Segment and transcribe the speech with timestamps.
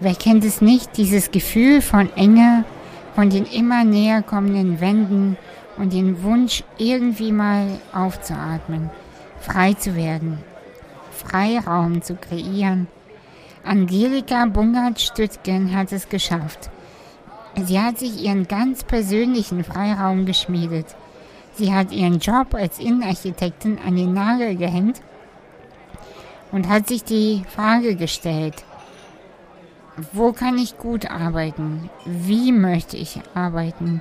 [0.00, 2.64] Wer kennt es nicht, dieses Gefühl von Enge,
[3.16, 5.36] von den immer näher kommenden Wänden
[5.76, 8.90] und den Wunsch, irgendwie mal aufzuatmen,
[9.40, 10.38] frei zu werden,
[11.10, 12.86] Freiraum zu kreieren.
[13.64, 16.70] Angelika Bungert-Stüttgen hat es geschafft.
[17.56, 20.86] Sie hat sich ihren ganz persönlichen Freiraum geschmiedet.
[21.54, 25.00] Sie hat ihren Job als Innenarchitektin an den Nagel gehängt
[26.52, 28.64] und hat sich die Frage gestellt,
[30.12, 31.90] wo kann ich gut arbeiten?
[32.04, 34.00] Wie möchte ich arbeiten?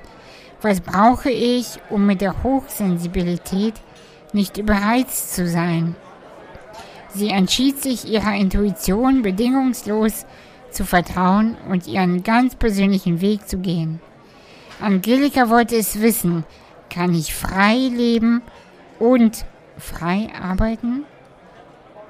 [0.61, 3.75] Was brauche ich, um mit der Hochsensibilität
[4.33, 5.95] nicht überreizt zu sein?
[7.13, 10.25] Sie entschied sich, ihrer Intuition bedingungslos
[10.71, 13.99] zu vertrauen und ihren ganz persönlichen Weg zu gehen.
[14.79, 16.43] Angelika wollte es wissen,
[16.89, 18.41] kann ich frei leben
[18.99, 19.45] und
[19.77, 21.05] frei arbeiten?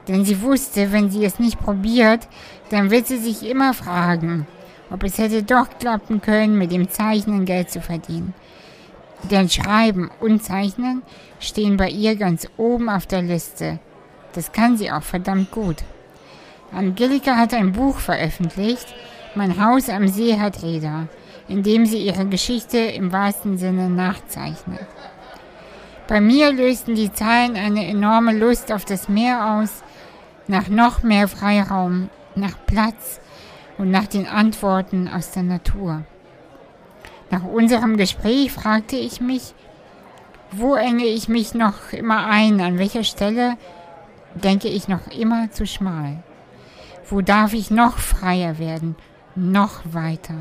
[0.08, 2.27] Denn sie wusste, wenn sie es nicht probiert,
[2.69, 4.47] dann wird sie sich immer fragen,
[4.89, 8.33] ob es hätte doch klappen können, mit dem Zeichnen Geld zu verdienen.
[9.30, 11.02] Denn Schreiben und Zeichnen
[11.39, 13.80] stehen bei ihr ganz oben auf der Liste.
[14.33, 15.77] Das kann sie auch verdammt gut.
[16.71, 18.94] Angelika hat ein Buch veröffentlicht,
[19.36, 21.08] Mein Haus am See hat Räder,
[21.47, 24.88] in dem sie ihre Geschichte im wahrsten Sinne nachzeichnet.
[26.08, 29.83] Bei mir lösten die Zeilen eine enorme Lust auf das Meer aus,
[30.47, 33.19] nach noch mehr Freiraum, nach Platz
[33.77, 36.03] und nach den Antworten aus der Natur.
[37.29, 39.53] Nach unserem Gespräch fragte ich mich,
[40.51, 43.57] wo enge ich mich noch immer ein, an welcher Stelle
[44.33, 46.23] denke ich noch immer zu schmal.
[47.09, 48.95] Wo darf ich noch freier werden,
[49.35, 50.35] noch weiter?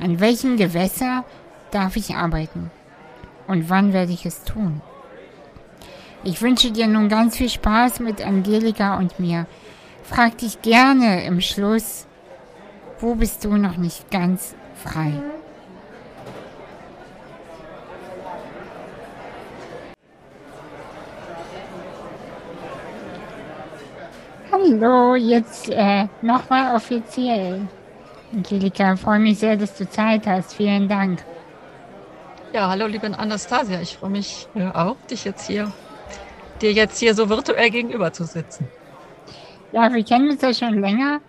[0.00, 1.24] An welchem Gewässer
[1.70, 2.70] darf ich arbeiten?
[3.48, 4.80] Und wann werde ich es tun?
[6.24, 9.46] Ich wünsche dir nun ganz viel Spaß mit Angelika und mir.
[10.02, 12.06] Frag dich gerne im Schluss,
[12.98, 15.12] wo bist du noch nicht ganz frei?
[24.50, 27.68] Hallo, jetzt äh, nochmal offiziell.
[28.34, 30.54] Angelika, freue mich sehr, dass du Zeit hast.
[30.54, 31.22] Vielen Dank.
[32.52, 35.70] Ja, hallo liebe Anastasia, ich freue mich äh, auch, dich jetzt hier
[36.58, 38.68] dir jetzt hier so virtuell gegenüber zu sitzen.
[39.72, 41.20] Ja, wir kennen uns ja schon länger.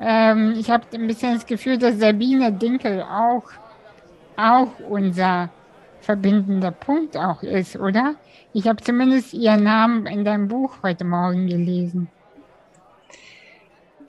[0.00, 3.44] Ähm, ich habe ein bisschen das Gefühl, dass Sabine Dinkel auch,
[4.36, 5.50] auch unser
[6.00, 8.14] verbindender Punkt auch ist, oder?
[8.52, 12.08] Ich habe zumindest ihren Namen in deinem Buch heute Morgen gelesen.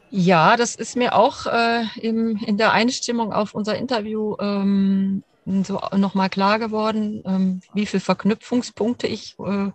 [0.10, 5.24] Ja, das ist mir auch äh, im, in der Einstimmung auf unser Interview ähm,
[5.64, 9.72] so nochmal klar geworden, ähm, wie viele Verknüpfungspunkte ich äh,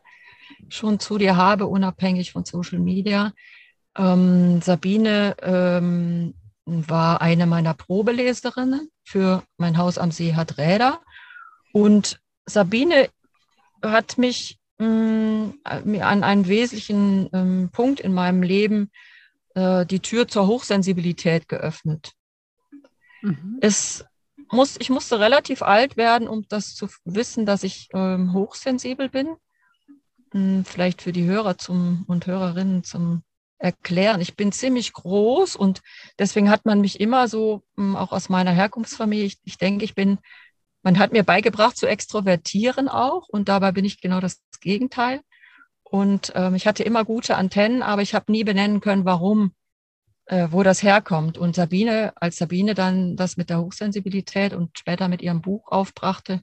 [0.72, 3.32] schon zu dir habe, unabhängig von Social Media.
[3.96, 6.34] Ähm, Sabine ähm,
[6.64, 11.00] war eine meiner Probeleserinnen für Mein Haus am See hat Räder.
[11.72, 13.08] Und Sabine
[13.82, 18.90] hat mich mh, mm, an einen wesentlichen ähm, Punkt in meinem Leben
[19.54, 22.12] äh, die Tür zur Hochsensibilität geöffnet.
[23.22, 23.58] Mhm.
[23.60, 24.04] Es
[24.50, 29.36] muss, ich musste relativ alt werden, um das zu wissen, dass ich ähm, hochsensibel bin.
[30.32, 33.22] Vielleicht für die Hörer zum, und Hörerinnen zum
[33.58, 34.20] Erklären.
[34.20, 35.82] Ich bin ziemlich groß und
[36.18, 39.94] deswegen hat man mich immer so, hm, auch aus meiner Herkunftsfamilie, ich, ich denke, ich
[39.94, 40.18] bin,
[40.82, 45.20] man hat mir beigebracht zu extrovertieren auch und dabei bin ich genau das Gegenteil.
[45.82, 49.52] Und ähm, ich hatte immer gute Antennen, aber ich habe nie benennen können, warum,
[50.24, 51.36] äh, wo das herkommt.
[51.36, 56.40] Und Sabine, als Sabine dann das mit der Hochsensibilität und später mit ihrem Buch aufbrachte,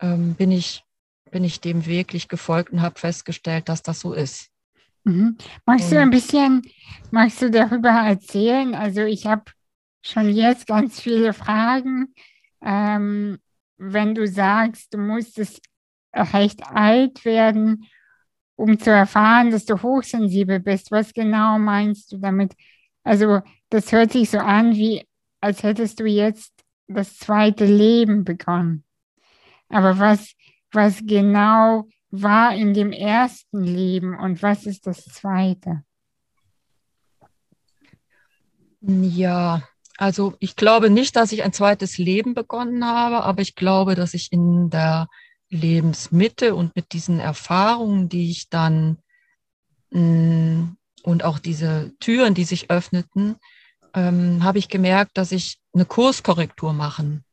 [0.00, 0.85] ähm, bin ich
[1.30, 4.50] bin ich dem wirklich gefolgt und habe festgestellt, dass das so ist.
[5.04, 5.36] Mhm.
[5.64, 6.62] Magst du ein bisschen,
[7.10, 8.74] magst du darüber erzählen?
[8.74, 9.44] Also ich habe
[10.02, 12.14] schon jetzt ganz viele Fragen.
[12.62, 13.38] Ähm,
[13.78, 15.60] wenn du sagst, du musstest
[16.14, 17.86] recht alt werden,
[18.56, 22.54] um zu erfahren, dass du hochsensibel bist, was genau meinst du damit?
[23.04, 25.06] Also das hört sich so an, wie
[25.40, 26.52] als hättest du jetzt
[26.88, 28.84] das zweite Leben begonnen.
[29.68, 30.32] Aber was,
[30.72, 35.82] was genau war in dem ersten Leben und was ist das zweite?
[38.80, 39.62] Ja,
[39.96, 44.14] also ich glaube nicht, dass ich ein zweites Leben begonnen habe, aber ich glaube, dass
[44.14, 45.08] ich in der
[45.48, 48.98] Lebensmitte und mit diesen Erfahrungen, die ich dann
[49.90, 53.36] mm, und auch diese Türen, die sich öffneten,
[53.94, 57.24] ähm, habe ich gemerkt, dass ich eine Kurskorrektur machen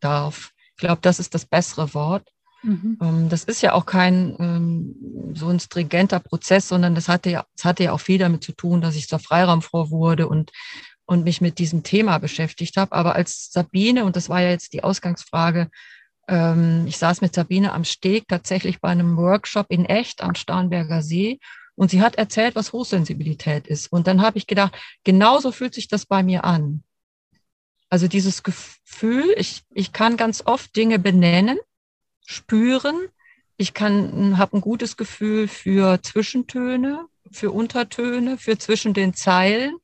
[0.00, 0.52] darf.
[0.76, 2.28] Ich glaube, das ist das bessere Wort.
[2.62, 2.98] Mhm.
[3.00, 7.44] Ähm, das ist ja auch kein ähm, so ein stringenter Prozess, sondern das hatte, ja,
[7.56, 10.52] das hatte ja auch viel damit zu tun, dass ich zur Freiraumfrau wurde und
[11.04, 12.92] und mich mit diesem Thema beschäftigt habe.
[12.92, 15.68] Aber als Sabine, und das war ja jetzt die Ausgangsfrage,
[16.28, 21.02] ähm, ich saß mit Sabine am Steg tatsächlich bei einem Workshop in echt am Starnberger
[21.02, 21.38] See
[21.74, 23.90] und sie hat erzählt, was Hochsensibilität ist.
[23.90, 24.74] Und dann habe ich gedacht,
[25.04, 26.84] genauso fühlt sich das bei mir an.
[27.88, 31.58] Also dieses Gefühl, ich, ich kann ganz oft Dinge benennen,
[32.26, 32.96] spüren.
[33.56, 39.76] Ich kann, habe ein gutes Gefühl für Zwischentöne, für Untertöne, für zwischen den Zeilen.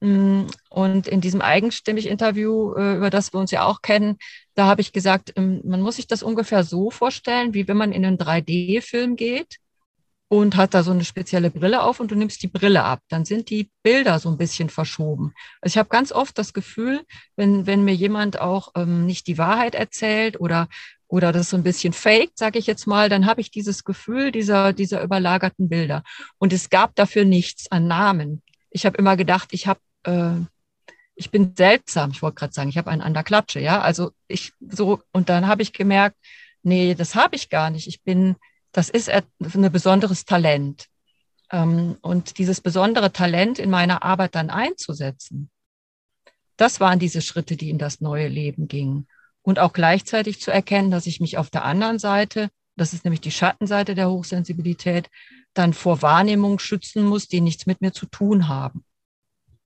[0.00, 4.18] Mm, und in diesem eigenstimmig Interview, äh, über das wir uns ja auch kennen,
[4.54, 7.92] da habe ich gesagt, ähm, man muss sich das ungefähr so vorstellen, wie wenn man
[7.92, 9.58] in einen 3D-Film geht
[10.32, 13.00] und hat da so eine spezielle Brille auf und du nimmst die Brille ab.
[13.10, 15.34] Dann sind die Bilder so ein bisschen verschoben.
[15.60, 17.02] Also ich habe ganz oft das Gefühl,
[17.36, 20.68] wenn, wenn mir jemand auch ähm, nicht die Wahrheit erzählt oder
[21.12, 24.32] oder das so ein bisschen fake, sage ich jetzt mal, dann habe ich dieses Gefühl
[24.32, 26.04] dieser, dieser überlagerten Bilder.
[26.38, 28.42] Und es gab dafür nichts an Namen.
[28.70, 30.36] Ich habe immer gedacht, ich habe, äh,
[31.14, 32.12] ich bin seltsam.
[32.12, 33.82] Ich wollte gerade sagen, ich habe einen an der Klatsche, ja.
[33.82, 36.16] Also ich so, und dann habe ich gemerkt,
[36.62, 37.88] nee, das habe ich gar nicht.
[37.88, 38.36] Ich bin,
[38.72, 40.86] das ist ein besonderes Talent.
[41.50, 45.50] Ähm, und dieses besondere Talent in meiner Arbeit dann einzusetzen,
[46.56, 49.06] das waren diese Schritte, die in das neue Leben gingen
[49.42, 53.20] und auch gleichzeitig zu erkennen, dass ich mich auf der anderen Seite, das ist nämlich
[53.20, 55.10] die Schattenseite der Hochsensibilität,
[55.54, 58.84] dann vor Wahrnehmungen schützen muss, die nichts mit mir zu tun haben.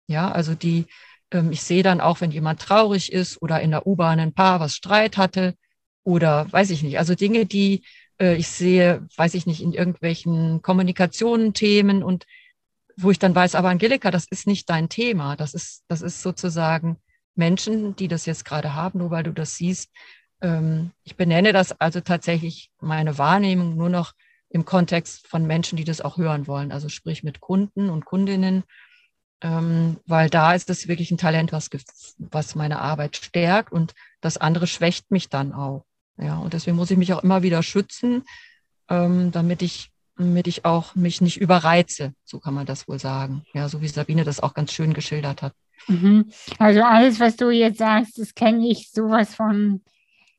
[0.06, 0.86] Ja, also die,
[1.30, 4.60] ähm, ich sehe dann auch, wenn jemand traurig ist oder in der U-Bahn ein Paar
[4.60, 5.54] was Streit hatte
[6.04, 7.82] oder weiß ich nicht, also Dinge, die
[8.20, 12.26] äh, ich sehe, weiß ich nicht, in irgendwelchen Kommunikationen, Themen und
[12.96, 15.36] wo ich dann weiß, aber Angelika, das ist nicht dein Thema.
[15.36, 16.98] Das ist, das ist sozusagen
[17.34, 19.90] Menschen, die das jetzt gerade haben, nur weil du das siehst.
[20.40, 24.12] Ähm, ich benenne das also tatsächlich meine Wahrnehmung nur noch
[24.48, 28.64] im Kontext von Menschen, die das auch hören wollen, also sprich mit Kunden und Kundinnen,
[29.42, 31.70] ähm, weil da ist es wirklich ein Talent, was,
[32.18, 35.84] was meine Arbeit stärkt und das andere schwächt mich dann auch.
[36.18, 38.24] Ja, und deswegen muss ich mich auch immer wieder schützen,
[38.88, 39.90] ähm, damit ich
[40.20, 43.44] damit ich auch mich nicht überreize, so kann man das wohl sagen.
[43.54, 45.54] Ja, so wie Sabine das auch ganz schön geschildert hat.
[45.88, 46.30] Mhm.
[46.58, 49.82] Also alles, was du jetzt sagst, das kenne ich sowas von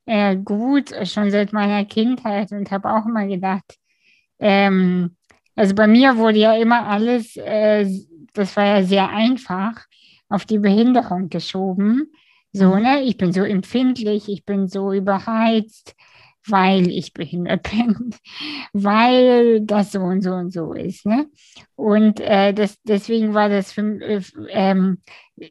[0.05, 3.77] äh, gut, schon seit meiner Kindheit und habe auch immer gedacht,
[4.39, 5.15] ähm,
[5.55, 7.85] also bei mir wurde ja immer alles, äh,
[8.33, 9.85] das war ja sehr einfach,
[10.29, 12.11] auf die Behinderung geschoben.
[12.53, 12.81] So, mhm.
[12.81, 13.01] ne?
[13.03, 15.95] Ich bin so empfindlich, ich bin so überheizt,
[16.47, 18.15] weil ich behindert bin,
[18.73, 21.05] weil das so und so und so ist.
[21.05, 21.27] Ne?
[21.75, 25.01] Und äh, das, deswegen war das für, äh, ähm,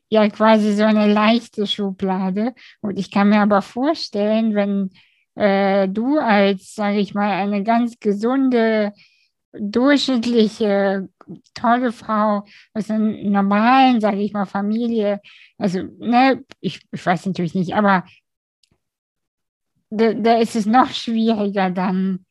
[0.09, 2.55] ja quasi so eine leichte Schublade.
[2.81, 4.91] Und ich kann mir aber vorstellen, wenn
[5.35, 8.93] äh, du als, sage ich mal, eine ganz gesunde,
[9.53, 11.09] durchschnittliche,
[11.55, 15.21] tolle Frau aus einer normalen, sage ich mal, Familie,
[15.59, 18.05] also, ne, ich, ich weiß natürlich nicht, aber
[19.91, 22.25] da, da ist es noch schwieriger dann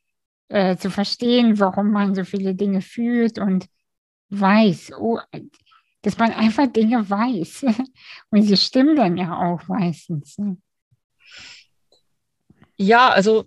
[0.48, 3.68] äh, zu verstehen, warum man so viele Dinge fühlt und
[4.30, 5.20] weiß, oh,
[6.02, 7.66] dass man einfach Dinge weiß.
[8.32, 10.38] Und sie stimmen dann ja auch meistens.
[10.38, 10.58] Ne?
[12.78, 13.46] Ja, also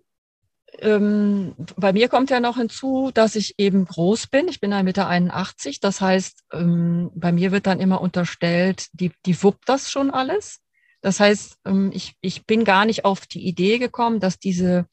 [0.78, 4.48] ähm, bei mir kommt ja noch hinzu, dass ich eben groß bin.
[4.48, 5.78] Ich bin 1,81 Meter.
[5.80, 10.60] Das heißt, ähm, bei mir wird dann immer unterstellt, die, die wuppt das schon alles.
[11.02, 14.86] Das heißt, ähm, ich, ich bin gar nicht auf die Idee gekommen, dass diese,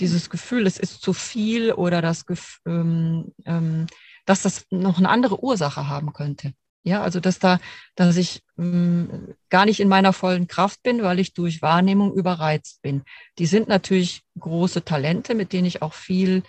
[0.00, 2.24] dieses Gefühl, es ist zu viel oder das,
[2.66, 3.86] ähm, ähm,
[4.24, 6.54] dass das noch eine andere Ursache haben könnte.
[6.82, 7.60] Ja, also dass da,
[7.94, 13.02] dass ich gar nicht in meiner vollen Kraft bin, weil ich durch Wahrnehmung überreizt bin.
[13.38, 16.42] Die sind natürlich große Talente, mit denen ich auch viel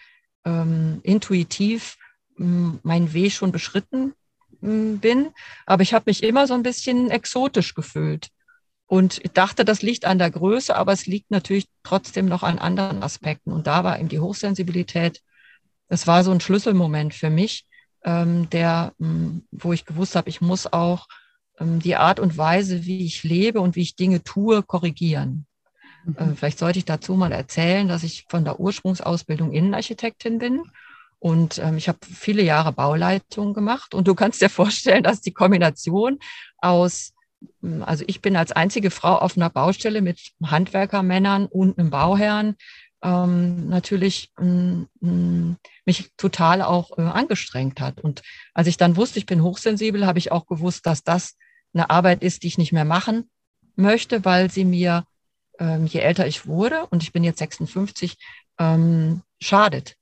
[0.46, 1.98] intuitiv
[2.38, 4.14] meinen Weg schon beschritten
[4.62, 5.32] bin.
[5.66, 8.30] Aber ich habe mich immer so ein bisschen exotisch gefühlt.
[8.92, 12.60] Und ich dachte, das liegt an der Größe, aber es liegt natürlich trotzdem noch an
[12.60, 13.54] anderen Aspekten.
[13.54, 15.22] Und da war eben die Hochsensibilität,
[15.88, 17.66] das war so ein Schlüsselmoment für mich,
[18.04, 21.08] ähm, der, ähm, wo ich gewusst habe, ich muss auch
[21.58, 25.46] ähm, die Art und Weise, wie ich lebe und wie ich Dinge tue, korrigieren.
[26.04, 26.16] Mhm.
[26.18, 30.64] Äh, vielleicht sollte ich dazu mal erzählen, dass ich von der Ursprungsausbildung Innenarchitektin bin.
[31.18, 33.94] Und ähm, ich habe viele Jahre Bauleitung gemacht.
[33.94, 36.20] Und du kannst dir vorstellen, dass die Kombination
[36.58, 37.14] aus
[37.82, 42.56] also ich bin als einzige Frau auf einer Baustelle mit Handwerkermännern und einem Bauherrn
[43.04, 44.88] ähm, natürlich ähm,
[45.86, 48.00] mich total auch äh, angestrengt hat.
[48.02, 48.22] Und
[48.54, 51.38] als ich dann wusste, ich bin hochsensibel, habe ich auch gewusst, dass das
[51.74, 53.30] eine Arbeit ist, die ich nicht mehr machen
[53.76, 55.06] möchte, weil sie mir,
[55.60, 58.18] ähm, je älter ich wurde, und ich bin jetzt 56,
[58.60, 59.96] ähm, schadet.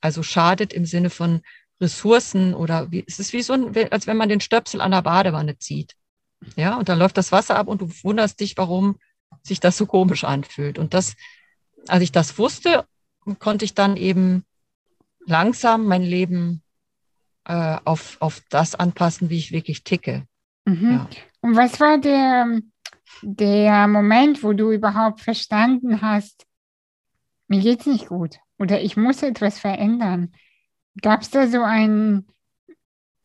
[0.00, 1.40] Also schadet im Sinne von
[1.80, 5.02] Ressourcen oder wie, es ist wie so ein, als wenn man den Stöpsel an der
[5.02, 5.94] Badewanne zieht.
[6.54, 8.96] Ja, und dann läuft das Wasser ab und du wunderst dich, warum
[9.42, 10.78] sich das so komisch anfühlt.
[10.78, 11.16] Und das,
[11.88, 12.86] als ich das wusste,
[13.38, 14.44] konnte ich dann eben
[15.26, 16.62] langsam mein Leben
[17.44, 20.26] äh, auf, auf das anpassen, wie ich wirklich ticke.
[20.64, 20.92] Mhm.
[20.92, 21.08] Ja.
[21.40, 22.60] Und was war der,
[23.22, 26.46] der Moment, wo du überhaupt verstanden hast,
[27.48, 30.34] mir geht's nicht gut oder ich muss etwas verändern?
[31.02, 32.26] Gab es da so einen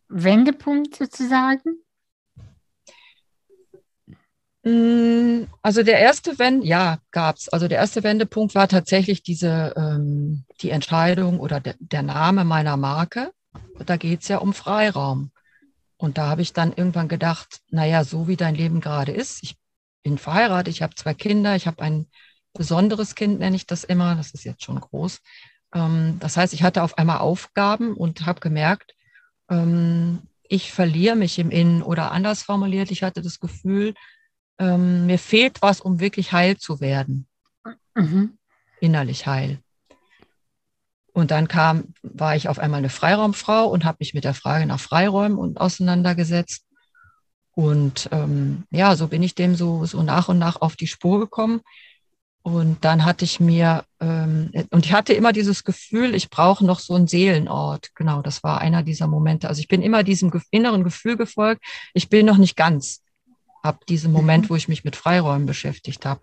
[0.09, 1.81] Wendepunkt sozusagen?
[4.63, 7.49] Mm, also der erste Wend, ja, gab's.
[7.49, 12.77] Also der erste Wendepunkt war tatsächlich diese ähm, die Entscheidung oder de, der Name meiner
[12.77, 13.31] Marke.
[13.85, 15.31] Da geht's ja um Freiraum.
[15.97, 19.57] Und da habe ich dann irgendwann gedacht, naja, so wie dein Leben gerade ist, ich
[20.03, 22.07] bin verheiratet, ich habe zwei Kinder, ich habe ein
[22.53, 25.21] besonderes Kind, nenne ich das immer, das ist jetzt schon groß.
[25.73, 28.95] Ähm, das heißt, ich hatte auf einmal Aufgaben und habe gemerkt,
[29.49, 33.93] ähm, ich verliere mich im Innen oder anders formuliert, ich hatte das Gefühl,
[34.61, 37.25] ähm, mir fehlt was, um wirklich heil zu werden.
[37.95, 38.37] Mhm.
[38.79, 39.59] Innerlich heil.
[41.13, 44.65] Und dann kam, war ich auf einmal eine Freiraumfrau und habe mich mit der Frage
[44.65, 46.63] nach Freiräumen und auseinandergesetzt.
[47.53, 51.19] Und ähm, ja, so bin ich dem so, so nach und nach auf die Spur
[51.19, 51.61] gekommen.
[52.43, 56.79] Und dann hatte ich mir, ähm, und ich hatte immer dieses Gefühl, ich brauche noch
[56.79, 57.89] so einen Seelenort.
[57.93, 59.49] Genau, das war einer dieser Momente.
[59.49, 61.63] Also ich bin immer diesem inneren Gefühl gefolgt,
[61.93, 63.01] ich bin noch nicht ganz
[63.61, 64.49] ab diesem Moment, mhm.
[64.49, 66.21] wo ich mich mit Freiräumen beschäftigt habe.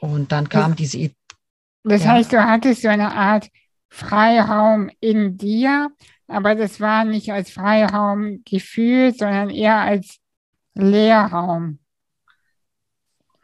[0.00, 1.16] Und dann kam das, diese Idee.
[1.84, 2.12] Das ja.
[2.12, 3.48] heißt, du hattest so eine Art
[3.88, 5.88] Freiraum in dir,
[6.26, 10.18] aber das war nicht als Freiraum gefühlt, sondern eher als
[10.74, 11.78] Leerraum.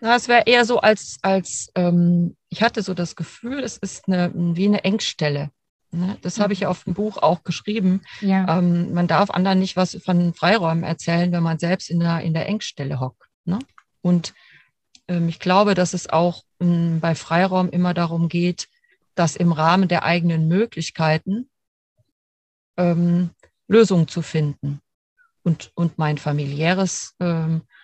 [0.00, 4.09] Na, es wäre eher so als, als ähm, ich hatte so das Gefühl, es ist
[4.09, 5.50] eine, wie eine Engstelle.
[5.93, 6.17] Ne?
[6.23, 8.03] Das habe ich ja auf dem Buch auch geschrieben.
[8.21, 8.59] Ja.
[8.59, 12.35] Ähm, man darf anderen nicht was von Freiräumen erzählen, wenn man selbst in der, in
[12.35, 13.29] der Engstelle hockt.
[13.45, 13.59] Ne?
[14.01, 14.35] Und
[15.09, 18.69] ähm, ich glaube, dass es auch ähm, bei Freiraum immer darum geht,
[19.15, 21.51] dass im Rahmen der eigenen Möglichkeiten
[22.79, 23.31] ähm,
[23.69, 24.81] Lösungen zu finden.
[25.45, 27.82] Und, und mein familiäres ähm, äh,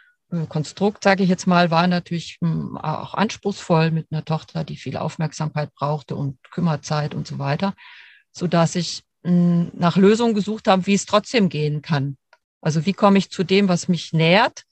[0.49, 4.97] Konstrukt, sage ich jetzt mal, war natürlich hm, auch anspruchsvoll mit einer Tochter, die viel
[4.97, 7.75] Aufmerksamkeit brauchte und Kümmerzeit und so weiter,
[8.33, 12.19] so dass ich hm, nach Lösungen gesucht habe, wie es trotzdem gehen kann.
[12.61, 14.65] Also wie komme ich zu dem, was mich nährt?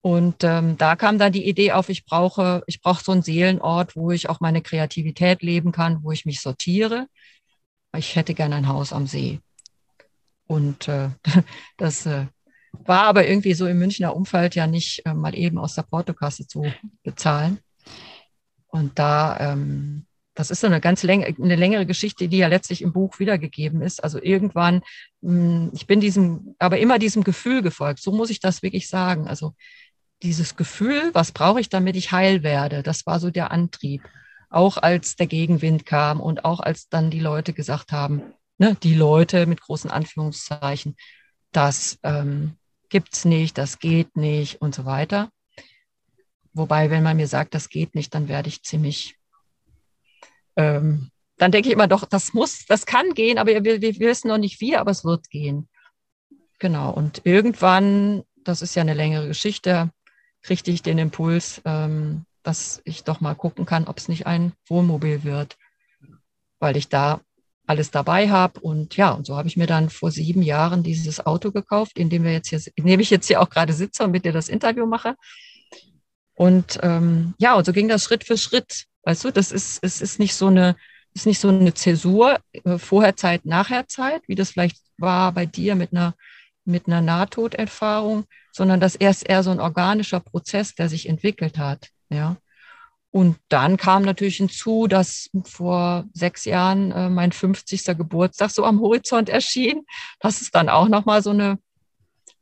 [0.00, 3.94] Und ähm, da kam dann die Idee auf, ich brauche, ich brauche so einen Seelenort,
[3.94, 7.06] wo ich auch meine Kreativität leben kann, wo ich mich sortiere.
[7.96, 9.38] Ich hätte gerne ein Haus am See.
[10.48, 11.10] Und äh,
[11.76, 12.26] das äh,
[12.72, 16.46] war aber irgendwie so im Münchner Umfeld ja nicht äh, mal eben aus der Portokasse
[16.46, 16.64] zu
[17.02, 17.58] bezahlen.
[18.68, 22.80] Und da, ähm, das ist so eine ganz läng eine längere Geschichte, die ja letztlich
[22.80, 24.02] im Buch wiedergegeben ist.
[24.02, 24.82] Also irgendwann,
[25.20, 28.00] mh, hm, ich bin diesem, aber immer diesem Gefühl gefolgt.
[28.00, 29.28] So muss ich das wirklich sagen.
[29.28, 29.54] Also
[30.22, 34.02] dieses Gefühl, was brauche ich, damit ich heil werde, das war so der Antrieb.
[34.48, 38.22] Auch als der Gegenwind kam und auch als dann die Leute gesagt haben,
[38.58, 40.96] ne, die Leute mit großen Anführungszeichen,
[41.52, 42.56] das ähm,
[42.92, 45.30] gibt's nicht, das geht nicht und so weiter.
[46.52, 49.16] Wobei, wenn man mir sagt, das geht nicht, dann werde ich ziemlich,
[50.56, 54.28] ähm, dann denke ich immer doch, das muss, das kann gehen, aber wir, wir wissen
[54.28, 55.68] noch nicht wie, aber es wird gehen.
[56.58, 56.92] Genau.
[56.92, 59.90] Und irgendwann, das ist ja eine längere Geschichte,
[60.42, 64.52] kriegte ich den Impuls, ähm, dass ich doch mal gucken kann, ob es nicht ein
[64.68, 65.56] Wohnmobil wird,
[66.58, 67.22] weil ich da
[67.66, 68.60] alles dabei habe.
[68.60, 72.10] Und ja, und so habe ich mir dann vor sieben Jahren dieses Auto gekauft, in
[72.10, 74.32] dem wir jetzt hier, in dem ich jetzt hier auch gerade sitze und mit dir
[74.32, 75.14] das Interview mache.
[76.34, 78.86] Und ähm, ja, und so ging das Schritt für Schritt.
[79.04, 80.76] Weißt du, das ist, es ist nicht so eine,
[81.14, 85.92] ist nicht so eine Zäsur, äh, Vorherzeit, Nachherzeit, wie das vielleicht war bei dir mit
[85.92, 86.14] einer,
[86.64, 91.88] mit einer Nahtoderfahrung, sondern das ist eher so ein organischer Prozess, der sich entwickelt hat.
[92.08, 92.36] Ja.
[93.12, 97.84] Und dann kam natürlich hinzu, dass vor sechs Jahren äh, mein 50.
[97.98, 99.84] Geburtstag so am Horizont erschien.
[100.18, 101.58] Das ist dann auch nochmal so eine,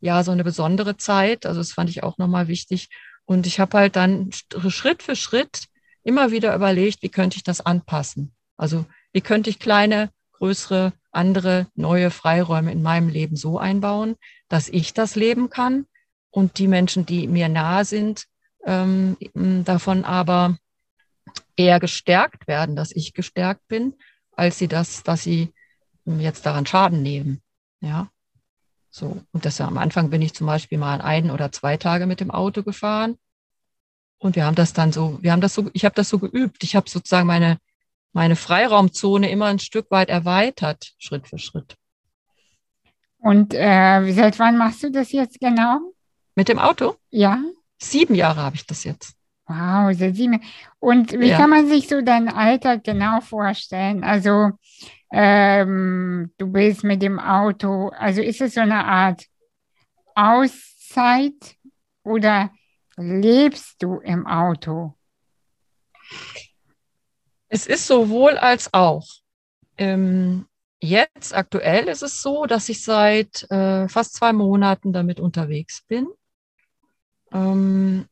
[0.01, 1.45] ja, so eine besondere Zeit.
[1.45, 2.89] Also das fand ich auch nochmal wichtig.
[3.25, 4.31] Und ich habe halt dann
[4.69, 5.65] Schritt für Schritt
[6.05, 8.33] immer wieder überlegt, wie könnte ich das anpassen?
[8.57, 14.15] Also wie könnte ich kleine, größere, andere, neue Freiräume in meinem Leben so einbauen,
[14.49, 15.87] dass ich das leben kann
[16.31, 18.27] und die Menschen, die mir nahe sind,
[18.65, 19.17] ähm,
[19.65, 20.59] davon aber
[21.57, 23.95] eher gestärkt werden, dass ich gestärkt bin,
[24.33, 25.53] als sie das, dass sie
[26.05, 27.43] jetzt daran Schaden nehmen.
[27.81, 28.11] Ja.
[28.91, 29.23] So.
[29.33, 32.31] Und das am Anfang bin ich zum Beispiel mal ein oder zwei Tage mit dem
[32.31, 33.17] Auto gefahren.
[34.19, 36.63] Und wir haben das dann so, wir haben das so, ich habe das so geübt.
[36.63, 37.59] Ich habe sozusagen meine,
[38.13, 41.77] meine Freiraumzone immer ein Stück weit erweitert, Schritt für Schritt.
[43.19, 45.93] Und äh, seit wann machst du das jetzt genau?
[46.35, 46.97] Mit dem Auto?
[47.11, 47.43] Ja.
[47.83, 49.15] Sieben Jahre habe ich das jetzt.
[49.47, 50.41] Wow, so sieben.
[50.79, 51.39] Und wie Ja.
[51.39, 54.05] kann man sich so deinen Alltag genau vorstellen?
[54.05, 54.51] Also,
[55.13, 59.25] ähm, du bist mit dem Auto, also ist es so eine Art
[60.15, 61.57] Auszeit
[62.05, 62.51] oder
[62.97, 64.95] lebst du im Auto?
[67.49, 69.07] Es ist sowohl als auch.
[69.77, 70.47] Ähm,
[70.81, 76.07] jetzt aktuell ist es so, dass ich seit äh, fast zwei Monaten damit unterwegs bin.
[77.33, 78.07] Ähm,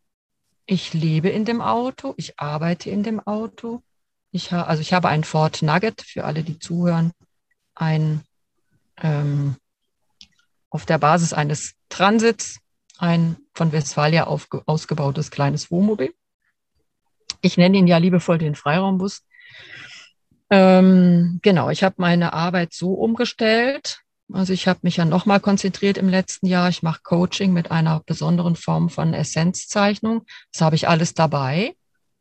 [0.67, 3.83] ich lebe in dem Auto, ich arbeite in dem Auto.
[4.31, 7.13] Ich ha also ich habe einen Ford Nugget für alle, die zuhören,
[7.75, 8.23] ein
[8.99, 9.57] ähm,
[10.71, 12.61] auf der Basis eines Transits,
[12.99, 16.13] ein von Westfalia ausgebautes kleines Wohnmobil.
[17.41, 19.23] Ich nenne ihn ja liebevoll den Freiraumbus.
[20.51, 24.03] Ähm, genau, ich habe meine Arbeit so umgestellt.
[24.33, 26.69] Also ich habe mich ja nochmal konzentriert im letzten Jahr.
[26.69, 30.27] Ich mache Coaching mit einer besonderen Form von Essenzzeichnung.
[30.53, 31.75] Das habe ich alles dabei.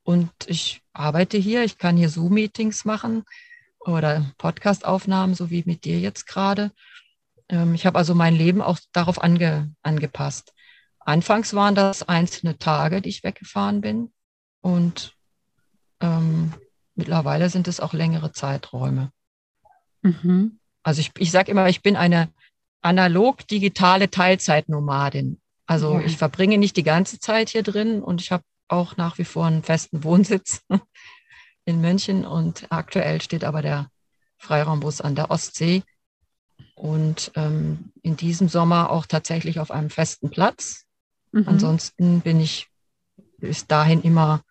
[0.03, 1.63] Und ich arbeite hier.
[1.65, 3.25] Ich kann hier Zoom-Meetings machen
[3.79, 6.71] oder Podcast-Aufnahmen, so wie mit dir jetzt gerade.
[7.49, 10.53] Ähm, ich habe also mein Leben auch darauf ange angepasst.
[10.99, 14.11] Anfangs waren das einzelne Tage, die ich weggefahren bin.
[14.61, 15.13] Und
[15.99, 16.53] ähm,
[16.95, 19.11] mittlerweile sind es auch längere Zeiträume.
[20.01, 20.59] Mhm.
[20.87, 22.29] Also ich, ich sage immer, ich bin eine
[22.81, 25.37] analog-digitale Teilzeitnomadin.
[25.65, 26.05] Also Ja.
[26.05, 29.47] ich verbringe nicht die ganze Zeit hier drin und ich habe auch nach wie vor
[29.47, 30.61] einen festen Wohnsitz
[31.65, 33.89] in München und aktuell steht aber der
[34.37, 35.83] Freiraumbus an der Ostsee
[36.75, 40.85] und ähm, in diesem Sommer auch tatsächlich auf einem festen Platz.
[41.33, 41.49] Mhm.
[41.49, 42.69] Ansonsten bin ich
[43.39, 44.41] bis dahin immer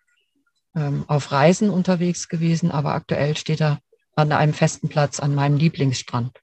[0.75, 3.79] ähm, auf Reisen unterwegs gewesen, aber aktuell steht er
[4.17, 6.39] an einem festen Platz an meinem Lieblingsstrand.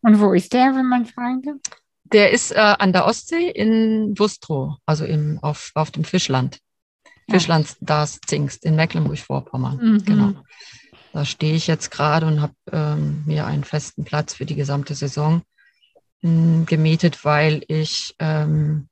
[0.00, 1.56] Und wo ist der, wenn man fragen darf?
[2.04, 6.60] Der ist äh, an der Ostsee in Wustrow, also im, auf, auf dem Fischland.
[7.26, 7.34] Ja.
[7.34, 9.76] Fischland das Zingst in Mecklenburg-Vorpommern.
[9.76, 10.04] Mhm.
[10.04, 10.32] Genau.
[11.12, 14.94] Da stehe ich jetzt gerade und habe ähm, mir einen festen Platz für die gesamte
[14.94, 15.42] Saison
[16.22, 18.88] mh, gemietet, weil ich ähm,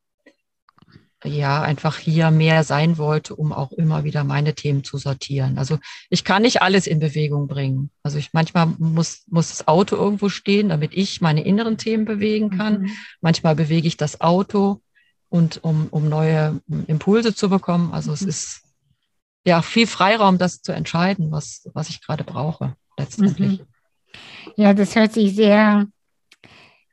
[1.24, 5.58] ja einfach hier mehr sein wollte, um auch immer wieder meine Themen zu sortieren.
[5.58, 5.78] Also
[6.10, 7.90] ich kann nicht alles in Bewegung bringen.
[8.02, 12.50] Also ich manchmal muss, muss das Auto irgendwo stehen, damit ich meine inneren Themen bewegen
[12.50, 12.82] kann.
[12.82, 12.90] Mhm.
[13.20, 14.80] Manchmal bewege ich das Auto
[15.28, 17.92] und um, um neue Impulse zu bekommen.
[17.92, 18.28] Also es Mhm.
[18.28, 18.62] ist
[19.46, 23.60] ja viel Freiraum, das zu entscheiden, was, was ich gerade brauche, letztendlich.
[23.60, 23.66] Mhm.
[24.56, 25.87] Ja, das hört sich sehr,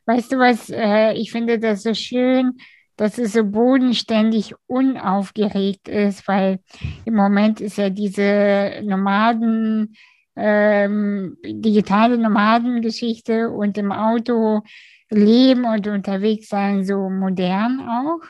[0.05, 2.53] weißt du was, äh, ich finde das so schön,
[3.01, 6.59] dass es so bodenständig unaufgeregt ist, weil
[7.03, 9.95] im Moment ist ja diese Nomaden,
[10.35, 14.61] ähm, digitale Nomadengeschichte und im Auto
[15.09, 18.21] leben und unterwegs sein so modern auch.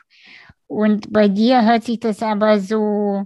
[0.68, 3.26] Und bei dir hört sich das aber so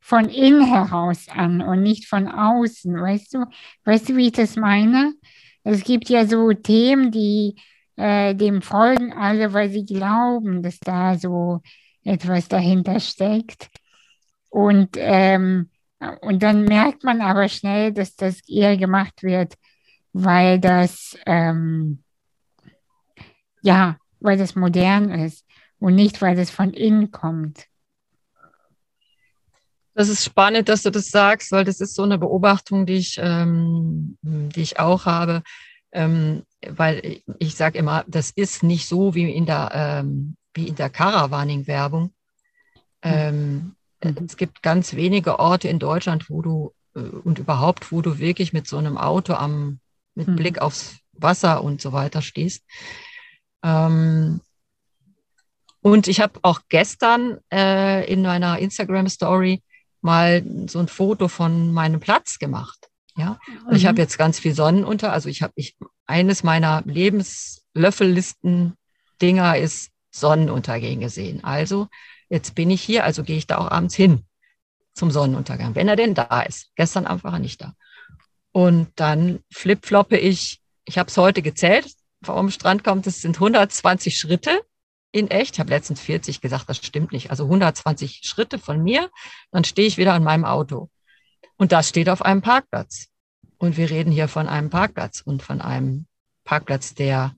[0.00, 3.44] von innen heraus an und nicht von außen, weißt du?
[3.84, 5.14] Weißt du, wie ich das meine?
[5.62, 7.54] Es gibt ja so Themen, die
[7.98, 11.60] äh, dem folgen alle, weil sie glauben, dass da so
[12.04, 13.68] etwas dahinter steckt.
[14.50, 15.70] Und, ähm,
[16.20, 19.54] und dann merkt man aber schnell, dass das eher gemacht wird,
[20.12, 22.04] weil das, ähm,
[23.62, 25.44] ja, weil das modern ist
[25.80, 27.66] und nicht, weil das von innen kommt.
[29.94, 33.18] Das ist spannend, dass du das sagst, weil das ist so eine Beobachtung, die ich,
[33.20, 35.42] ähm, die ich auch habe.
[35.90, 40.74] Ähm, weil ich, sage immer, das ist nicht so wie in der, ähm, wie in
[40.74, 42.12] der Caravaning-Werbung.
[43.02, 44.26] Ähm, Mhm.
[44.26, 48.52] Es gibt ganz wenige Orte in Deutschland, wo du äh, und überhaupt, wo du wirklich
[48.52, 49.80] mit so einem Auto am,
[50.14, 50.36] mit Mhm.
[50.36, 52.64] Blick aufs Wasser und so weiter stehst.
[53.62, 54.40] Ähm,
[55.80, 59.62] und ich habe auch gestern äh, in meiner Instagram-Story
[60.00, 62.87] mal so ein Foto von meinem Platz gemacht.
[63.18, 63.88] Ja, und ich Mhm.
[63.88, 65.12] habe jetzt ganz viel Sonnenunter.
[65.12, 65.76] Also ich habe ich
[66.06, 71.42] eines meiner Lebenslöffellisten-Dinger ist Sonnenuntergehen gesehen.
[71.44, 71.88] Also
[72.28, 74.24] jetzt bin ich hier, also gehe ich da auch abends hin
[74.94, 76.70] zum Sonnenuntergang, wenn er denn da ist.
[76.76, 77.74] Gestern Abend war er nicht da.
[78.52, 84.16] Und dann flipfloppe ich, ich habe es heute gezählt, vom Strand kommt, es sind 120
[84.16, 84.62] Schritte
[85.12, 85.54] in echt.
[85.54, 87.30] Ich habe letztens 40 gesagt, das stimmt nicht.
[87.30, 89.10] Also 120 Schritte von mir,
[89.50, 90.88] dann stehe ich wieder an meinem Auto.
[91.58, 93.08] Und das steht auf einem Parkplatz.
[93.58, 96.06] Und wir reden hier von einem Parkplatz und von einem
[96.44, 97.34] Parkplatz, der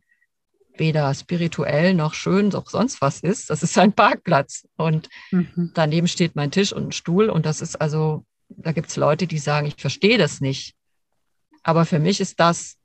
[0.77, 3.51] weder spirituell noch schön noch sonst was ist.
[3.51, 4.67] Das ist ein Parkplatz.
[4.77, 5.73] Und Mhm.
[5.75, 7.29] daneben steht mein Tisch und ein Stuhl.
[7.31, 10.75] Und das ist also, da gibt es Leute, die sagen, ich verstehe das nicht.
[11.63, 12.77] Aber für mich ist das,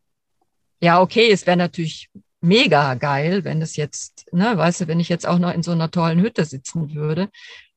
[0.81, 2.09] ja, okay, es wäre natürlich
[2.41, 5.71] mega geil, wenn es jetzt, ne, weißt du, wenn ich jetzt auch noch in so
[5.71, 7.29] einer tollen Hütte sitzen würde.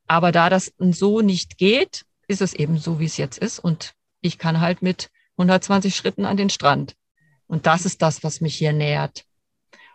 [0.06, 3.58] Aber da das so nicht geht, ist es eben so, wie es jetzt ist.
[3.58, 6.94] Und ich kann halt mit 120 Schritten an den Strand.
[7.46, 9.24] Und das ist das, was mich hier nähert.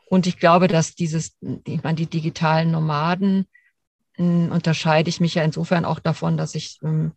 [0.10, 3.48] Und ich glaube, dass dieses, ich meine, die digitalen Nomaden
[4.18, 7.14] äh, unterscheide ich mich ja insofern auch davon, dass ich ähm,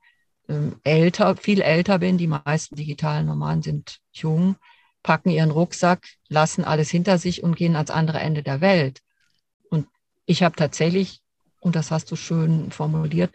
[0.49, 2.19] ähm, älter, viel älter bin.
[2.19, 4.57] Die meisten digitalen Nomaden sind jung,
[5.03, 9.01] packen ihren Rucksack, lassen alles hinter sich und gehen ans andere Ende der Welt.
[9.71, 9.89] Und
[10.27, 11.21] ich habe tatsächlich,
[11.61, 13.35] und das hast du schön formuliert,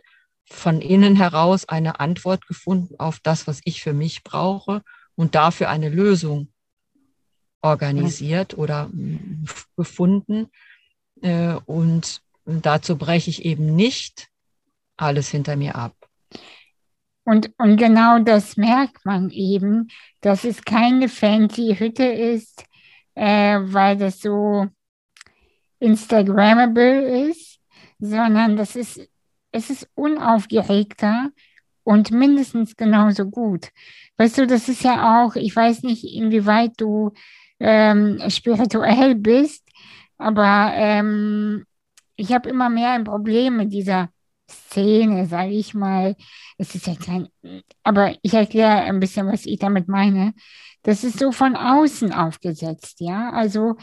[0.51, 4.83] von innen heraus eine Antwort gefunden auf das, was ich für mich brauche
[5.15, 6.49] und dafür eine Lösung
[7.61, 9.45] organisiert oder mm,
[9.77, 10.47] gefunden.
[11.21, 14.29] Äh, und dazu breche ich eben nicht
[14.97, 15.95] alles hinter mir ab.
[17.23, 19.89] Und, und genau das merkt man eben,
[20.21, 22.65] dass es keine fancy Hütte ist,
[23.15, 24.67] äh, weil das so
[25.79, 27.59] Instagrammable ist,
[27.99, 28.99] sondern das ist,
[29.51, 31.31] es ist unaufgeregter
[31.83, 33.69] und mindestens genauso gut.
[34.17, 37.11] Weißt du, das ist ja auch, ich weiß nicht, inwieweit du
[37.59, 39.67] ähm, spirituell bist,
[40.17, 41.65] aber ähm,
[42.15, 44.09] ich habe immer mehr ein Problem mit dieser
[44.51, 46.15] Szene, sage ich mal.
[46.57, 47.27] Es ist ja kein,
[47.83, 50.33] aber ich erkläre ein bisschen, was ich damit meine.
[50.83, 53.29] Das ist so von außen aufgesetzt, ja.
[53.31, 53.75] Also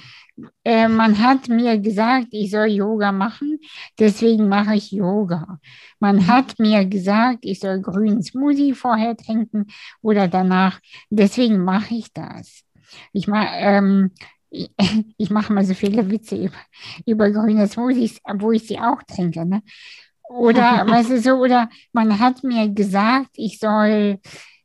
[0.65, 3.59] äh, man hat mir gesagt, ich soll Yoga machen,
[3.99, 5.59] deswegen mache ich Yoga.
[6.01, 9.67] Man hat mir gesagt, ich soll grünen Smoothie vorher trinken
[10.03, 12.63] oder danach, deswegen mache ich das.
[13.13, 14.11] Ich mache ähm,
[15.19, 16.57] ich, mache mal so viele Witze über,
[17.07, 19.45] über grüne Smoothies, obwohl ich sie auch trinke.
[19.45, 19.63] Ne?
[20.29, 24.21] Oder, weißt du, so, oder man hat mir gesagt, ich soll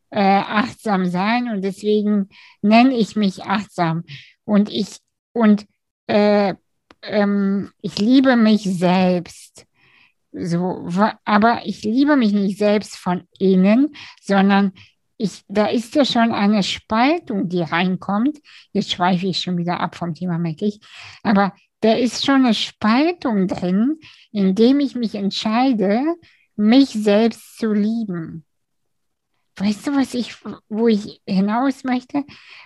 [0.10, 2.30] äh, achtsam sein und deswegen
[2.62, 4.04] nenne ich mich achtsam.
[4.46, 4.98] Und ich,
[5.34, 5.66] und
[6.08, 6.54] äh,
[7.02, 9.66] ähm, ich liebe mich selbst.
[10.32, 10.88] So,
[11.26, 14.74] aber ich liebe mich nicht selbst von innen, sondern
[15.18, 18.40] ich, da ist ja schon eine Spaltung, die reinkommt.
[18.72, 20.80] Jetzt schweife ich schon wieder ab vom Thema, merke ich.
[21.22, 24.00] Aber da ist schon eine Spaltung drin,
[24.32, 26.02] indem ich mich entscheide,
[26.56, 28.46] mich selbst zu lieben.
[29.58, 30.36] Weißt du, was ich,
[30.70, 32.24] wo ich hinaus möchte?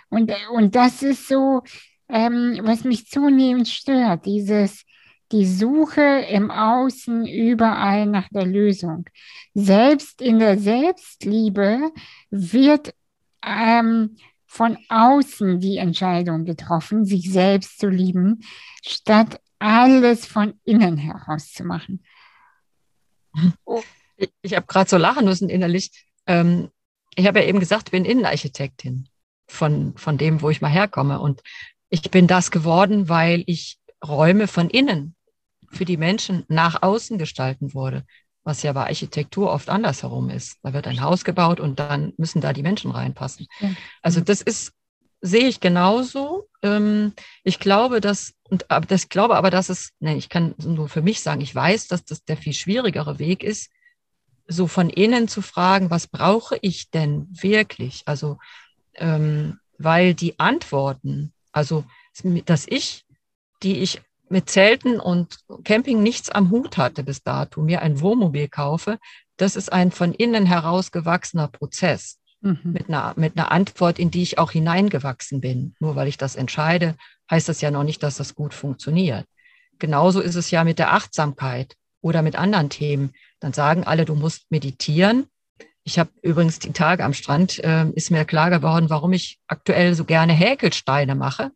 [0.10, 1.64] Und, und das ist so,
[2.10, 4.86] ähm, was mich zunehmend stört, dieses,
[5.32, 9.06] die Suche im Außen überall nach der Lösung.
[9.56, 11.92] Selbst in der Selbstliebe
[12.30, 12.94] wird
[13.44, 14.16] ähm,
[14.48, 18.44] von außen die Entscheidung getroffen, sich selbst zu lieben,
[18.84, 22.04] statt alles von innen heraus zu machen.
[24.16, 25.92] Ich, ich habe gerade so lachen müssen innerlich.
[26.26, 26.70] Ähm,
[27.16, 29.10] ich habe ja eben gesagt, ich bin Innenarchitektin
[29.48, 31.20] von, von dem, wo ich mal herkomme.
[31.20, 31.42] Und
[31.90, 35.16] ich bin das geworden, weil ich Räume von innen
[35.70, 38.06] für die Menschen nach außen gestalten wurde,
[38.48, 40.58] was ja bei Architektur oft andersherum ist.
[40.64, 43.46] Da wird ein Haus gebaut und dann müssen da die Menschen reinpassen.
[44.02, 44.72] Also das ist,
[45.20, 46.48] sehe ich genauso.
[46.64, 47.12] Ähm,
[47.44, 51.20] ich glaube, dass, und das glaube aber, dass es, ne, ich kann nur für mich
[51.20, 53.70] sagen, ich weiß, dass das der viel schwierigere Weg ist,
[54.48, 58.04] so von innen zu fragen, was brauche ich denn wirklich?
[58.06, 58.38] Also,
[58.96, 61.84] ähm, weil die Antworten, also
[62.46, 63.04] dass ich,
[63.62, 68.48] die ich mit Zelten und Camping nichts am Hut hatte bis dato, mir ein Wohnmobil
[68.48, 69.00] kaufe,
[69.38, 72.60] das ist ein von innen heraus gewachsener Prozess mhm.
[72.64, 75.76] mit, einer, mit einer Antwort, in die ich auch hineingewachsen bin.
[75.80, 76.96] Nur weil ich das entscheide,
[77.30, 79.26] heißt das ja noch nicht, dass das gut funktioniert.
[79.80, 83.14] Genauso ist es ja mit der Achtsamkeit oder mit anderen Themen.
[83.40, 85.28] Dann sagen alle, du musst meditieren.
[85.84, 89.94] Ich habe übrigens die Tage am Strand, äh, ist mir klar geworden, warum ich aktuell
[89.94, 91.52] so gerne Häkelsteine mache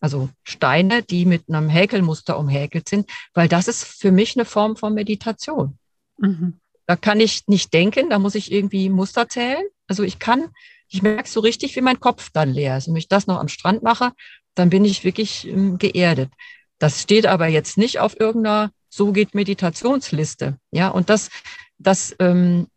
[0.00, 4.76] also Steine, die mit einem Häkelmuster umhäkelt sind, weil das ist für mich eine Form
[4.76, 5.78] von Meditation.
[6.18, 6.60] Mhm.
[6.86, 9.64] Da kann ich nicht denken, da muss ich irgendwie Muster zählen.
[9.88, 10.48] Also ich kann,
[10.88, 12.88] ich merke so richtig, wie mein Kopf dann leer ist.
[12.88, 14.12] Und wenn ich das noch am Strand mache,
[14.54, 16.30] dann bin ich wirklich ähm, geerdet.
[16.78, 20.58] Das steht aber jetzt nicht auf irgendeiner so geht Meditationsliste.
[20.70, 21.30] Ja, und das,
[21.78, 22.68] dass ähm,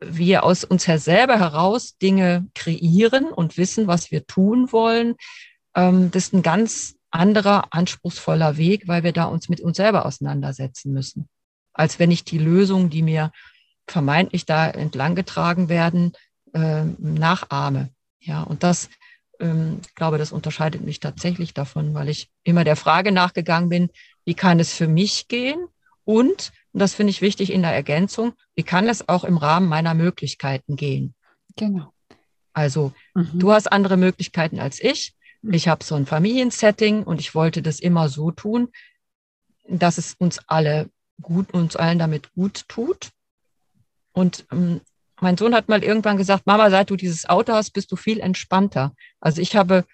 [0.00, 5.14] wir aus uns selber heraus Dinge kreieren und wissen, was wir tun wollen,
[5.74, 10.04] ähm, das ist ein ganz anderer, anspruchsvoller Weg, weil wir da uns mit uns selber
[10.04, 11.28] auseinandersetzen müssen.
[11.72, 13.30] Als wenn ich die Lösungen, die mir
[13.86, 16.12] vermeintlich da entlanggetragen werden,
[16.52, 17.90] äh, nachahme.
[18.20, 18.88] Ja, und das,
[19.38, 23.90] ähm, ich glaube, das unterscheidet mich tatsächlich davon, weil ich immer der Frage nachgegangen bin,
[24.24, 25.66] wie kann es für mich gehen?
[26.04, 29.68] Und, und das finde ich wichtig in der Ergänzung, wie kann es auch im Rahmen
[29.68, 31.14] meiner Möglichkeiten gehen?
[31.56, 31.92] Genau.
[32.52, 33.30] Also, mhm.
[33.34, 35.14] du hast andere Möglichkeiten als ich
[35.50, 38.68] Ich habe so ein Familiensetting und ich wollte das immer so tun,
[39.68, 40.88] dass es uns alle
[41.20, 43.10] gut, uns allen damit gut tut.
[44.12, 44.80] Und ähm,
[45.20, 48.20] mein Sohn hat mal irgendwann gesagt, Mama, seit du dieses Auto hast, bist du viel
[48.20, 48.92] entspannter.
[49.20, 49.84] Also ich habe,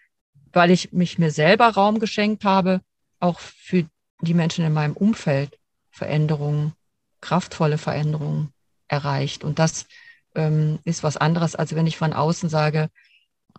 [0.52, 2.80] weil ich mich mir selber Raum geschenkt habe,
[3.18, 3.86] auch für
[4.20, 5.58] die Menschen in meinem Umfeld
[5.90, 6.72] Veränderungen,
[7.20, 8.52] kraftvolle Veränderungen
[8.88, 9.44] erreicht.
[9.44, 9.86] Und das
[10.34, 12.88] ähm, ist was anderes, als wenn ich von außen sage,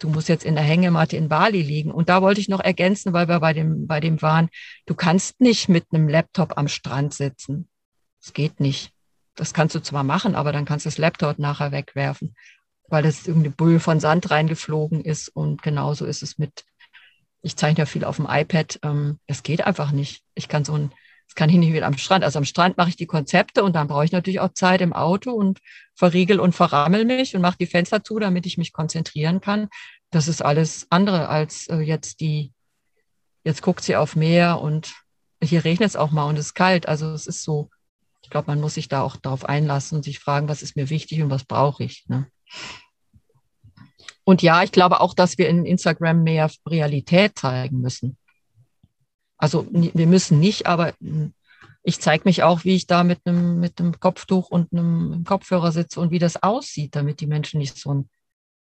[0.02, 1.92] du musst jetzt in der Hängematte in Bali liegen.
[1.92, 4.50] Und da wollte ich noch ergänzen, weil wir bei dem, bei dem waren,
[4.88, 7.70] du kannst nicht mit einem Laptop am Strand sitzen.
[8.20, 8.92] Das geht nicht.
[9.36, 12.36] Das kannst du zwar machen, aber dann kannst du das Laptop nachher wegwerfen,
[12.90, 15.30] weil das irgendeine Bull von Sand reingeflogen ist.
[15.30, 16.66] Und genauso ist es mit,
[17.42, 18.80] ich zeichne ja viel auf dem iPad.
[18.84, 20.24] Ähm, es geht einfach nicht.
[20.34, 20.92] Ich kann so ein
[21.32, 22.26] das kann ich nicht wieder am Strand.
[22.26, 24.92] Also am Strand mache ich die Konzepte und dann brauche ich natürlich auch Zeit im
[24.92, 25.60] Auto und
[25.96, 29.70] verriegel und verrammel mich und mache die Fenster zu, damit ich mich konzentrieren kann.
[30.10, 32.52] Das ist alles andere als äh, jetzt die,
[33.46, 34.94] jetzt guckt sie auf Meer und
[35.42, 36.90] hier regnet es auch mal und es ist kalt.
[36.90, 37.70] Also es ist so,
[38.22, 40.90] ich glaube, man muss sich da auch darauf einlassen und sich fragen, was ist mir
[40.90, 42.04] wichtig und was brauche ich.
[42.10, 42.28] Ne?
[44.26, 48.18] Und ja, ich glaube auch, dass wir in Instagram mehr Realität zeigen müssen.
[49.42, 51.34] Also wir müssen nicht, aber hm,
[51.84, 56.00] ich zeige mich auch, wie ich da mit einem, mit Kopftuch und einem Kopfhörer sitze
[56.00, 58.10] und wie das aussieht, damit die Menschen nicht so ein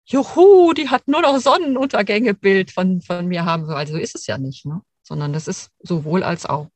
[0.06, 3.70] Juhu, die hat nur noch Sonnenuntergänge-Bild von, von mir haben.
[3.72, 4.82] Also ist es ja nicht, ne?
[5.02, 6.68] sondern das ist sowohl als auch.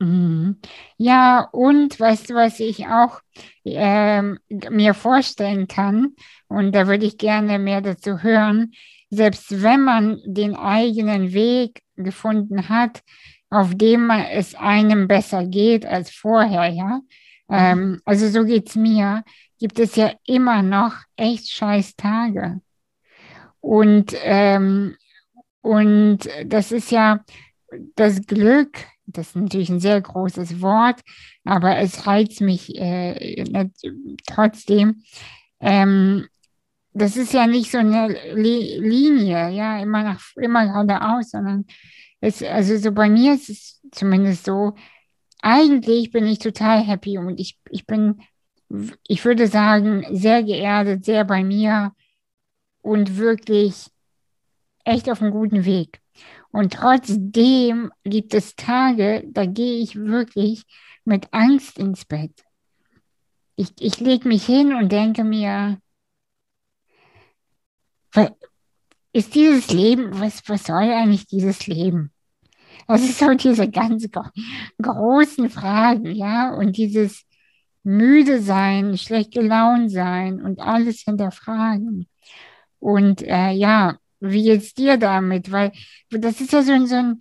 [0.00, 0.60] Mhm.
[0.98, 3.22] Ja, und weißt du, was ich auch
[3.64, 4.38] ähm,
[4.70, 6.14] mir vorstellen kann,
[6.48, 8.72] und da würde ich gerne mehr dazu hören,
[9.08, 13.02] selbst wenn man den eigenen Weg gefunden hat,
[13.50, 17.00] auf dem es einem besser geht als vorher, ja.
[17.48, 17.56] Mhm.
[17.56, 19.22] Ähm, also so geht es mir,
[19.58, 22.60] gibt es ja immer noch echt scheiß Tage.
[23.60, 24.96] Und, ähm,
[25.62, 27.24] und das ist ja
[27.96, 28.76] das Glück,
[29.06, 31.00] das ist natürlich ein sehr großes Wort,
[31.44, 33.70] aber es reizt mich äh,
[34.26, 35.02] trotzdem.
[35.60, 36.26] Ähm,
[36.94, 41.66] das ist ja nicht so eine Linie, ja, immer nach, immer geradeaus, sondern
[42.20, 44.74] es, also so bei mir ist es zumindest so,
[45.42, 48.22] eigentlich bin ich total happy und ich, ich bin,
[49.06, 51.92] ich würde sagen, sehr geerdet, sehr bei mir
[52.80, 53.88] und wirklich
[54.84, 56.00] echt auf einem guten Weg.
[56.52, 60.62] Und trotzdem gibt es Tage, da gehe ich wirklich
[61.04, 62.44] mit Angst ins Bett.
[63.56, 65.78] Ich, ich lege mich hin und denke mir,
[69.12, 72.12] ist dieses Leben, was, was soll eigentlich dieses Leben?
[72.86, 74.06] Das ist so diese ganz
[74.82, 77.24] großen Fragen, ja, und dieses
[77.84, 82.08] müde sein, schlecht gelaunt sein und alles hinterfragen.
[82.80, 85.52] Und äh, ja, wie geht's dir damit?
[85.52, 85.72] Weil
[86.10, 87.20] das ist ja so, so, ein,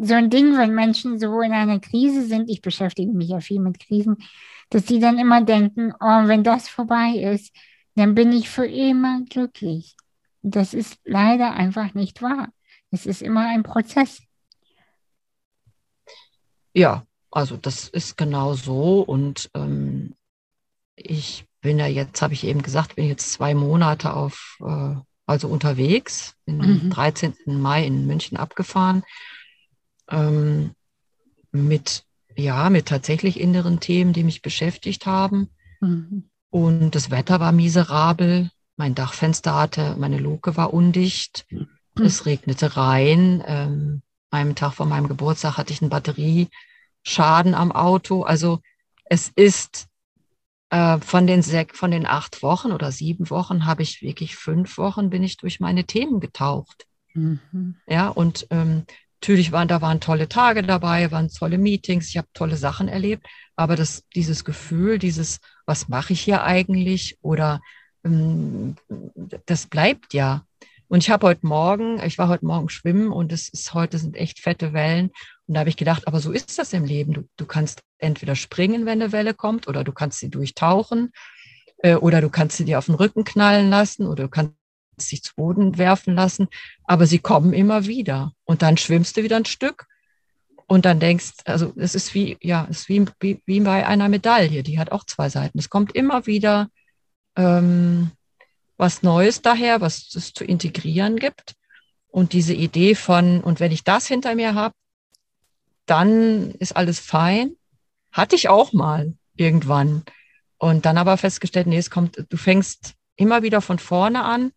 [0.00, 3.60] so ein Ding, wenn Menschen so in einer Krise sind, ich beschäftige mich ja viel
[3.60, 4.16] mit Krisen,
[4.70, 7.54] dass sie dann immer denken, oh, wenn das vorbei ist,
[7.94, 9.96] dann bin ich für immer glücklich.
[10.48, 12.50] Das ist leider einfach nicht wahr.
[12.92, 14.22] Es ist immer ein Prozess.
[16.72, 19.00] Ja, also das ist genau so.
[19.00, 20.14] Und ähm,
[20.94, 24.94] ich bin ja jetzt, habe ich eben gesagt, bin jetzt zwei Monate auf, äh,
[25.26, 26.90] also unterwegs, den mhm.
[26.90, 27.34] 13.
[27.46, 29.02] Mai in München abgefahren,
[30.08, 30.76] ähm,
[31.50, 32.04] mit,
[32.36, 35.50] ja, mit tatsächlich inneren Themen, die mich beschäftigt haben.
[35.80, 36.30] Mhm.
[36.50, 38.52] Und das Wetter war miserabel.
[38.76, 41.46] Mein Dachfenster hatte, meine Luke war undicht.
[41.48, 41.68] Hm.
[41.98, 43.42] Es regnete rein.
[43.46, 48.22] Ähm, einem Tag vor meinem Geburtstag hatte ich einen Batterieschaden am Auto.
[48.22, 48.60] Also
[49.06, 49.86] es ist
[50.70, 54.78] äh, von den sechs, von den acht Wochen oder sieben Wochen habe ich wirklich fünf
[54.78, 56.86] Wochen bin ich durch meine Themen getaucht.
[57.14, 57.76] Mhm.
[57.86, 58.84] Ja, und ähm,
[59.20, 63.26] natürlich waren da waren tolle Tage dabei, waren tolle Meetings, ich habe tolle Sachen erlebt,
[63.54, 67.18] aber das, dieses Gefühl, dieses, was mache ich hier eigentlich?
[67.22, 67.60] Oder
[69.46, 70.44] das bleibt ja.
[70.88, 74.16] Und ich habe heute Morgen, ich war heute Morgen schwimmen und es ist heute sind
[74.16, 75.10] echt fette Wellen.
[75.46, 77.12] Und da habe ich gedacht, aber so ist das im Leben.
[77.12, 81.12] Du, du kannst entweder springen, wenn eine Welle kommt, oder du kannst sie durchtauchen,
[81.78, 84.54] äh, oder du kannst sie dir auf den Rücken knallen lassen, oder du kannst
[85.10, 86.46] dich zu Boden werfen lassen.
[86.84, 88.32] Aber sie kommen immer wieder.
[88.44, 89.86] Und dann schwimmst du wieder ein Stück
[90.68, 94.08] und dann denkst, also es ist wie, ja, es ist wie, wie, wie bei einer
[94.08, 95.58] Medaille, die hat auch zwei Seiten.
[95.58, 96.68] Es kommt immer wieder
[97.36, 98.10] ähm,
[98.76, 101.54] was Neues daher, was es zu integrieren gibt.
[102.08, 104.74] Und diese Idee von, und wenn ich das hinter mir habe,
[105.86, 107.52] dann ist alles fein,
[108.10, 110.02] hatte ich auch mal irgendwann.
[110.58, 114.52] Und dann aber festgestellt, nee, es kommt, du fängst immer wieder von vorne an.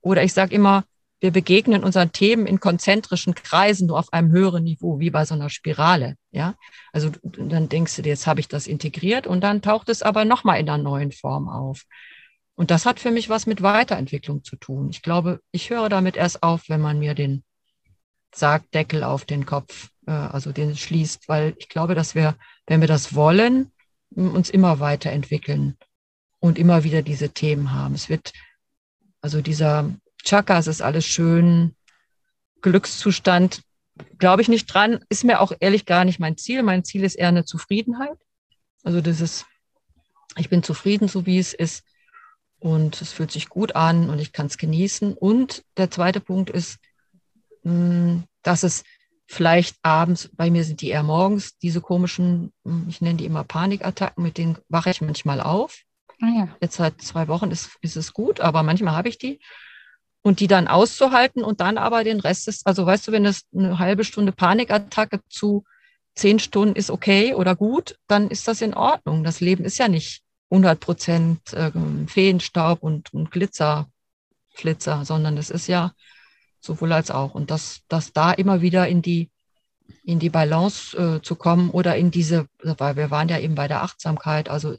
[0.00, 0.84] Oder ich sage immer,
[1.20, 5.34] wir begegnen unseren Themen in konzentrischen Kreisen nur auf einem höheren Niveau, wie bei so
[5.34, 6.16] einer Spirale.
[6.30, 6.54] Ja,
[6.92, 10.24] also dann denkst du dir, jetzt habe ich das integriert und dann taucht es aber
[10.24, 11.82] nochmal in einer neuen Form auf.
[12.54, 14.90] Und das hat für mich was mit Weiterentwicklung zu tun.
[14.90, 17.42] Ich glaube, ich höre damit erst auf, wenn man mir den
[18.34, 22.88] Sargdeckel auf den Kopf, äh, also den schließt, weil ich glaube, dass wir, wenn wir
[22.88, 23.72] das wollen,
[24.14, 25.76] uns immer weiterentwickeln
[26.40, 27.94] und immer wieder diese Themen haben.
[27.94, 28.32] Es wird,
[29.20, 29.92] also dieser
[30.24, 31.74] Chakra, es ist alles schön,
[32.60, 33.62] Glückszustand,
[34.18, 36.62] glaube ich nicht dran, ist mir auch ehrlich gar nicht mein Ziel.
[36.62, 38.18] Mein Ziel ist eher eine Zufriedenheit.
[38.82, 39.46] Also das ist,
[40.36, 41.84] ich bin zufrieden, so wie es ist.
[42.60, 45.14] Und es fühlt sich gut an und ich kann es genießen.
[45.14, 46.78] Und der zweite Punkt ist,
[47.62, 48.82] hm, dass es
[49.26, 53.44] vielleicht abends, bei mir sind die eher morgens, diese komischen, hm, ich nenne die immer
[53.44, 55.82] Panikattacken, mit denen wache ich manchmal auf.
[56.20, 56.56] Ah ja.
[56.60, 59.38] Jetzt seit zwei Wochen ist, ist es gut, aber manchmal habe ich die.
[60.22, 63.42] Und die dann auszuhalten und dann aber den Rest ist, also weißt du, wenn es
[63.54, 65.64] eine halbe Stunde Panikattacke zu
[66.14, 69.24] zehn Stunden ist okay oder gut, dann ist das in Ordnung.
[69.24, 75.68] Das Leben ist ja nicht 100 Prozent ähm, Feenstaub und, und Glitzerflitzer, sondern es ist
[75.68, 75.92] ja
[76.60, 77.34] sowohl als auch.
[77.34, 79.30] Und dass, dass da immer wieder in die,
[80.02, 83.68] in die Balance äh, zu kommen oder in diese, weil wir waren ja eben bei
[83.68, 84.76] der Achtsamkeit, also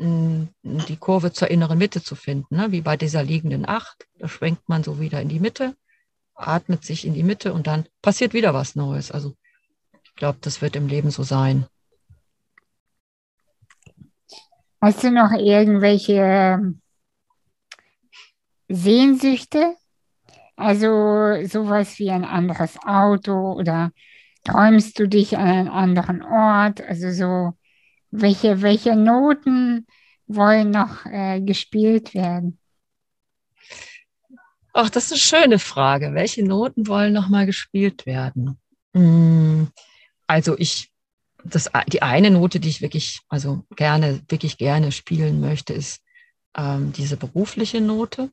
[0.00, 2.72] die Kurve zur inneren Mitte zu finden, ne?
[2.72, 4.06] wie bei dieser liegenden Acht.
[4.18, 5.76] Da schwenkt man so wieder in die Mitte,
[6.34, 9.10] atmet sich in die Mitte und dann passiert wieder was Neues.
[9.10, 9.34] Also
[10.04, 11.66] ich glaube, das wird im Leben so sein.
[14.80, 16.80] Hast du noch irgendwelche ähm,
[18.68, 19.76] Sehnsüchte?
[20.56, 23.92] Also sowas wie ein anderes Auto oder
[24.44, 26.80] träumst du dich an einen anderen Ort?
[26.80, 27.52] Also so,
[28.10, 29.86] welche, welche Noten
[30.26, 32.58] wollen noch äh, gespielt werden?
[34.72, 36.14] Ach, das ist eine schöne Frage.
[36.14, 38.58] Welche Noten wollen noch mal gespielt werden?
[38.94, 39.68] Hm,
[40.26, 40.90] also ich
[41.44, 46.00] das, die eine Note, die ich wirklich, also gerne, wirklich gerne spielen möchte, ist
[46.56, 48.30] ähm, diese berufliche Note,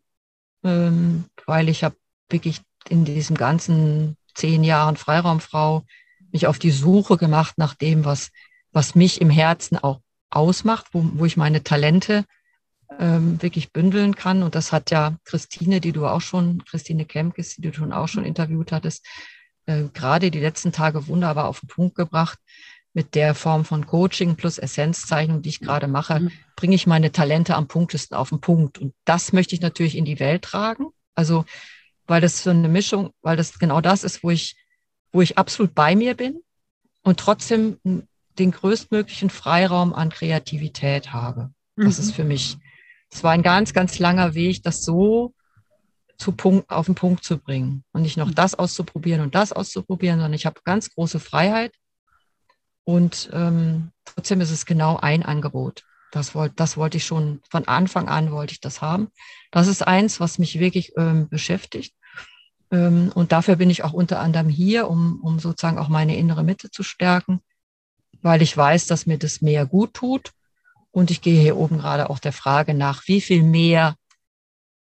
[0.64, 1.96] ähm, weil ich habe
[2.30, 5.84] wirklich in diesem ganzen zehn Jahren Freiraumfrau
[6.32, 8.32] mich auf die Suche gemacht nach dem, was,
[8.78, 12.26] was mich im Herzen auch ausmacht, wo, wo ich meine Talente
[13.00, 14.44] ähm, wirklich bündeln kann.
[14.44, 18.08] Und das hat ja Christine, die du auch schon, Christine Kemkes, die du schon auch
[18.08, 19.04] schon interviewt hattest,
[19.66, 22.38] äh, gerade die letzten Tage wunderbar auf den Punkt gebracht
[22.94, 26.32] mit der Form von Coaching plus Essenzzeichnung, die ich gerade mache, mhm.
[26.56, 28.78] bringe ich meine Talente am punktesten auf den Punkt.
[28.78, 30.90] Und das möchte ich natürlich in die Welt tragen.
[31.16, 31.46] Also,
[32.06, 34.56] weil das so eine Mischung, weil das genau das ist, wo ich,
[35.12, 36.44] wo ich absolut bei mir bin
[37.02, 37.80] und trotzdem
[38.40, 41.52] den größtmöglichen Freiraum an Kreativität habe.
[41.76, 42.04] Das mhm.
[42.04, 42.58] ist für mich,
[43.12, 45.34] es war ein ganz, ganz langer Weg, das so
[46.18, 48.36] zu Punkt, auf den Punkt zu bringen und nicht noch mhm.
[48.36, 51.74] das auszuprobieren und das auszuprobieren, sondern ich habe ganz große Freiheit
[52.84, 55.84] und ähm, trotzdem ist es genau ein Angebot.
[56.12, 59.10] Das wollte, das wollte ich schon von Anfang an wollte ich das haben.
[59.52, 61.94] Das ist eins, was mich wirklich ähm, beschäftigt.
[62.72, 66.44] Ähm, und dafür bin ich auch unter anderem hier, um, um sozusagen auch meine innere
[66.44, 67.42] Mitte zu stärken,
[68.28, 70.34] weil ich weiß, dass mir das mehr gut tut.
[70.92, 73.96] Und ich gehe hier oben gerade auch der Frage nach, wie viel mehr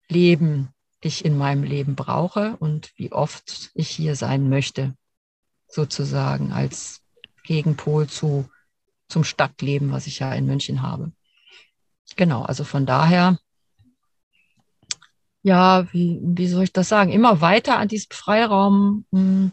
[0.10, 0.70] Leben
[1.02, 4.96] ich in meinem Leben brauche und wie oft ich hier sein möchte,
[5.68, 7.02] sozusagen als
[7.44, 8.50] Gegenpol zu,
[9.08, 11.12] zum Stadtleben, was ich ja in München habe.
[12.16, 13.38] Genau, also von daher,
[15.44, 19.52] ja, wie, wie soll ich das sagen, immer weiter an diesem Freiraum mh, hm,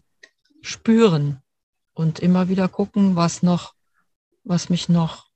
[0.62, 1.42] spüren
[1.92, 3.73] und immer wieder gucken, was noch,
[4.44, 5.26] was mich noch,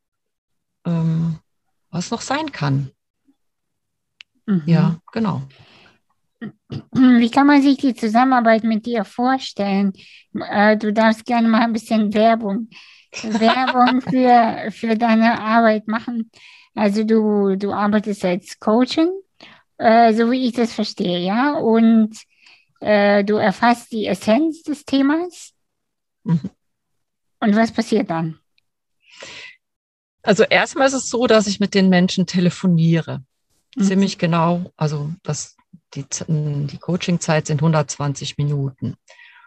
[0.84, 1.38] ähm,
[1.90, 2.90] was noch sein kann.
[4.46, 4.62] Mhm.
[4.66, 5.42] Ja, genau.
[6.92, 9.92] Wie kann man sich die Zusammenarbeit mit dir vorstellen?
[10.34, 12.68] Äh, du darfst gerne mal ein bisschen Werbung,
[13.22, 16.30] Werbung für, für deine Arbeit machen.
[16.74, 19.10] Also du, du arbeitest als Coaching,
[19.78, 22.16] äh, so wie ich das verstehe, ja, und
[22.80, 25.54] äh, du erfasst die Essenz des Themas.
[26.22, 26.50] Mhm.
[27.40, 28.38] Und was passiert dann?
[30.28, 33.22] Also erstmal ist es so, dass ich mit den Menschen telefoniere.
[33.74, 33.82] Mhm.
[33.82, 35.56] Ziemlich genau, also das
[35.94, 38.96] die, die Coachingzeit sind 120 Minuten.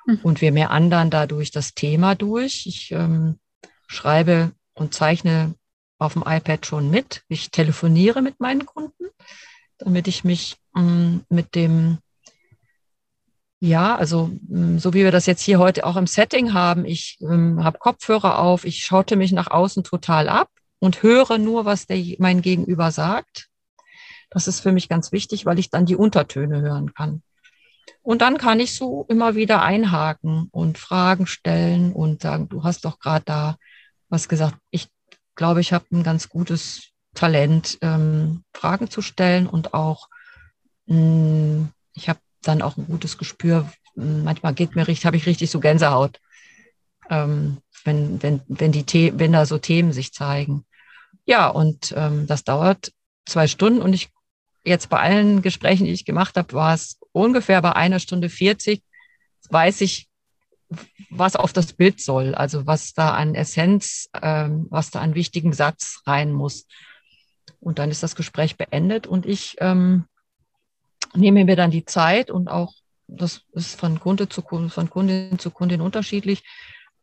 [0.07, 0.19] Mhm.
[0.23, 2.65] Und wir meandern dadurch das Thema durch.
[2.65, 3.37] Ich ähm,
[3.85, 5.53] schreibe und zeichne
[5.99, 7.21] auf dem iPad schon mit.
[7.27, 9.05] Ich telefoniere mit meinen Kunden,
[9.77, 11.99] damit ich mich ähm, mit dem,
[13.59, 17.19] ja, also ähm, so wie wir das jetzt hier heute auch im Setting haben, ich
[17.21, 20.49] ähm, habe Kopfhörer auf, ich schaute mich nach außen total ab
[20.81, 23.51] und höre nur, was der, mein Gegenüber sagt
[24.31, 27.21] das ist für mich ganz wichtig, weil ich dann die Untertöne hören kann.
[28.01, 32.85] Und dann kann ich so immer wieder einhaken und Fragen stellen und sagen, du hast
[32.85, 33.57] doch gerade da
[34.09, 34.55] was gesagt.
[34.71, 34.87] Ich
[35.35, 40.07] glaube, ich habe ein ganz gutes Talent, ähm, Fragen zu stellen und auch,
[40.85, 43.69] mh, hm, ich habe dann auch ein gutes Gespür.
[43.95, 46.19] Manchmal geht mir richtig, habe ich richtig so Gänsehaut,
[47.09, 50.65] ähm, wenn, wenn, wenn, die wenn da so Themen sich zeigen.
[51.25, 52.91] Ja, und ähm, das dauert
[53.25, 54.09] zwei Stunden und ich
[54.63, 58.83] jetzt bei allen Gesprächen, die ich gemacht habe, war es ungefähr bei einer Stunde 40,
[59.49, 60.09] weiß ich,
[61.09, 65.53] was auf das Bild soll, also was da an Essenz, ähm, was da an wichtigen
[65.53, 66.65] Satz rein muss.
[67.59, 70.05] Und dann ist das Gespräch beendet und ich ähm,
[71.13, 72.73] nehme mir dann die Zeit und auch,
[73.07, 76.43] das ist von Kunde zu Kunde, von Kundin zu Kundin unterschiedlich,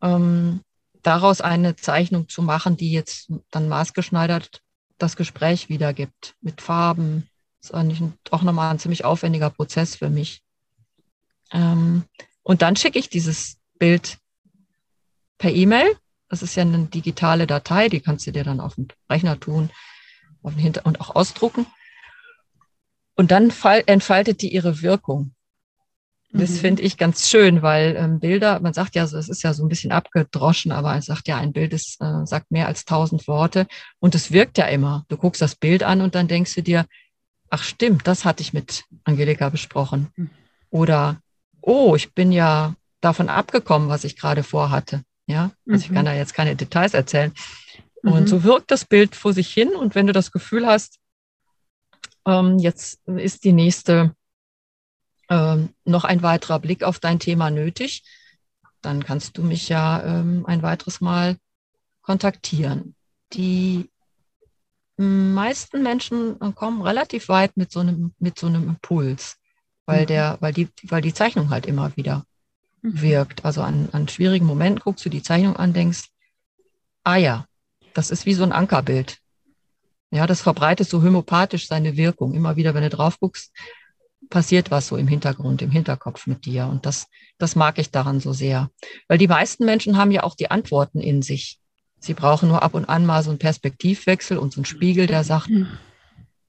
[0.03, 0.63] ähm,
[1.09, 4.63] daraus eine Zeichnung zu machen, die jetzt dann maßgeschneidert
[4.99, 7.29] das Gespräch wiedergibt, mit Farben.
[7.61, 10.43] Das ist eigentlich auch nochmal ein ziemlich aufwendiger Prozess für mich.
[11.51, 12.05] Ähm,
[12.43, 14.19] und dann schicke ich dieses Bild
[15.39, 15.97] per E-Mail.
[16.29, 19.71] Das ist ja eine digitale Datei, die kannst du dir dann auf den Rechner tun
[20.43, 21.67] auf den Hinter und auch ausdrucken.
[23.15, 23.53] Und dann
[23.87, 25.35] entfaltet die ihre Wirkung.
[26.31, 26.57] Das mhm.
[26.57, 29.69] finde ich ganz schön, weil ähm, Bilder, man sagt ja, es ist ja so ein
[29.69, 33.67] bisschen abgedroschen, aber man sagt ja, ein Bild ist, äh, sagt mehr als tausend Worte
[33.99, 35.07] und es wirkt ja immer.
[35.09, 36.85] Du guckst das Bild an und dann denkst du dir,
[37.49, 40.09] ach stimmt, das hatte ich mit Angelika besprochen.
[40.17, 40.31] Mhm.
[40.71, 41.19] Oder,
[41.63, 45.03] oh, ich bin ja davon abgekommen, was ich gerade vorhatte.
[45.27, 45.77] Ja, also mhm.
[45.77, 47.33] ich kann da jetzt keine Details erzählen.
[48.03, 48.27] Und mhm.
[48.27, 49.71] so wirkt das Bild vor sich hin.
[49.71, 50.99] Und wenn du das Gefühl hast,
[52.27, 54.15] ähm, jetzt ist die nächste
[55.29, 58.03] ähm, noch ein weiterer Blick auf dein Thema nötig,
[58.81, 61.37] dann kannst du mich ja ähm, ein weiteres Mal
[62.03, 62.95] kontaktieren.
[63.33, 63.91] Die
[64.97, 69.37] meisten Menschen kommen relativ weit mit so einem, mit so einem Impuls,
[69.87, 70.07] weil, mhm.
[70.07, 72.25] der, weil, die, weil die Zeichnung halt immer wieder
[72.83, 73.01] mhm.
[73.01, 73.45] wirkt.
[73.45, 76.09] Also an, an schwierigen Momenten guckst du die Zeichnung an, denkst,
[77.05, 77.47] ah ja,
[77.95, 79.19] das ist wie so ein Ankerbild.
[80.11, 82.35] Ja, das verbreitet so homöopathisch seine Wirkung.
[82.35, 83.53] Immer wieder, wenn du drauf guckst,
[84.31, 86.67] passiert was so im Hintergrund, im Hinterkopf mit dir.
[86.67, 87.09] Und das,
[87.39, 88.71] das mag ich daran so sehr.
[89.09, 91.59] Weil die meisten Menschen haben ja auch die Antworten in sich.
[92.01, 95.25] Sie brauchen nur ab und an mal so einen Perspektivwechsel und so einen Spiegel, der
[95.25, 95.67] sagt, hm.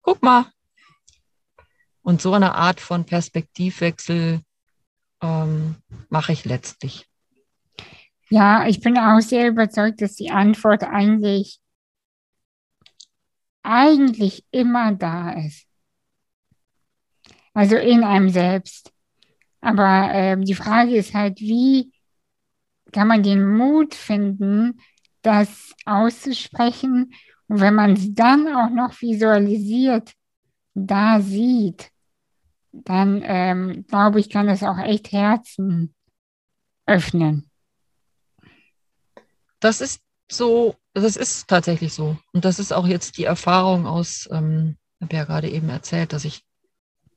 [0.01, 0.45] guck mal.
[2.01, 4.41] Und so eine Art von Perspektivwechsel
[5.21, 5.75] ähm,
[6.09, 7.05] mache ich letztlich.
[8.29, 11.59] Ja, ich bin auch sehr überzeugt, dass die Antwort eigentlich,
[13.63, 15.68] eigentlich immer da ist.
[17.53, 18.91] Also in einem selbst.
[19.61, 21.91] Aber äh, die Frage ist halt, wie
[22.91, 24.79] kann man den Mut finden,
[25.21, 27.13] das auszusprechen?
[27.47, 30.13] Und wenn man es dann auch noch visualisiert,
[30.73, 31.91] da sieht,
[32.71, 35.93] dann ähm, glaube ich, kann das auch echt Herzen
[36.85, 37.49] öffnen.
[39.59, 42.17] Das ist so, das ist tatsächlich so.
[42.33, 46.13] Und das ist auch jetzt die Erfahrung aus, ähm, ich habe ja gerade eben erzählt,
[46.13, 46.43] dass ich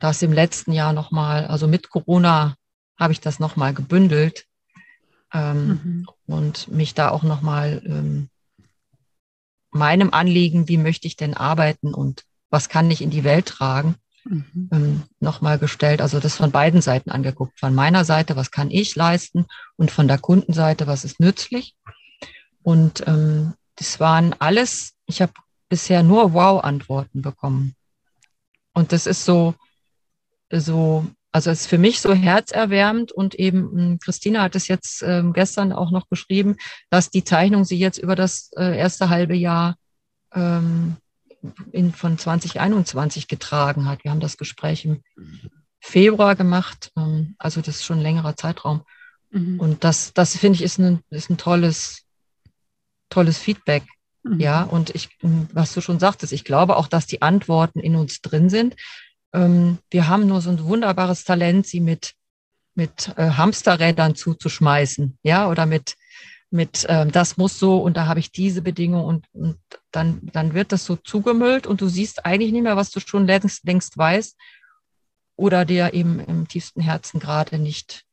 [0.02, 2.56] das im letzten Jahr nochmal, also mit Corona
[2.98, 4.46] habe ich das nochmal gebündelt
[5.32, 6.08] ähm, mhm.
[6.26, 8.28] und mich da auch nochmal ähm,
[9.70, 13.94] meinem Anliegen, wie möchte ich denn arbeiten und was kann ich in die Welt tragen,
[14.24, 14.68] mhm.
[14.72, 16.00] ähm, nochmal gestellt.
[16.00, 17.60] Also das von beiden Seiten angeguckt.
[17.60, 19.46] Von meiner Seite, was kann ich leisten
[19.76, 21.76] und von der Kundenseite, was ist nützlich.
[22.62, 25.32] Und ähm, das waren alles, ich habe
[25.68, 27.76] bisher nur Wow-Antworten bekommen.
[28.74, 29.54] Und das ist so,
[30.60, 35.02] so, also es ist für mich so herzerwärmend und eben hm, Christina hat es jetzt
[35.02, 36.56] ähm, gestern auch noch geschrieben,
[36.90, 39.76] dass die Zeichnung sie jetzt über das äh, erste halbe Jahr
[40.34, 40.96] ähm,
[41.72, 44.04] in, von 2021 getragen hat.
[44.04, 45.02] Wir haben das Gespräch im
[45.80, 48.82] Februar gemacht, ähm, also das ist schon ein längerer Zeitraum.
[49.30, 49.58] Mhm.
[49.58, 52.04] Und das, das finde ich ist ein, ist ein tolles,
[53.08, 53.84] tolles Feedback.
[54.22, 54.38] Mhm.
[54.38, 58.20] Ja, und ich, was du schon sagtest, ich glaube auch, dass die Antworten in uns
[58.20, 58.76] drin sind.
[59.32, 62.14] Ähm, wir haben nur so ein wunderbares Talent, sie mit,
[62.74, 65.96] mit äh, Hamsterrädern zuzuschmeißen, ja, oder mit,
[66.50, 69.58] mit ähm, das muss so und da habe ich diese Bedingung und, und
[69.90, 73.26] dann, dann wird das so zugemüllt und du siehst eigentlich nicht mehr, was du schon
[73.26, 74.36] längst, längst weißt
[75.36, 78.04] oder dir eben im tiefsten Herzen gerade nicht,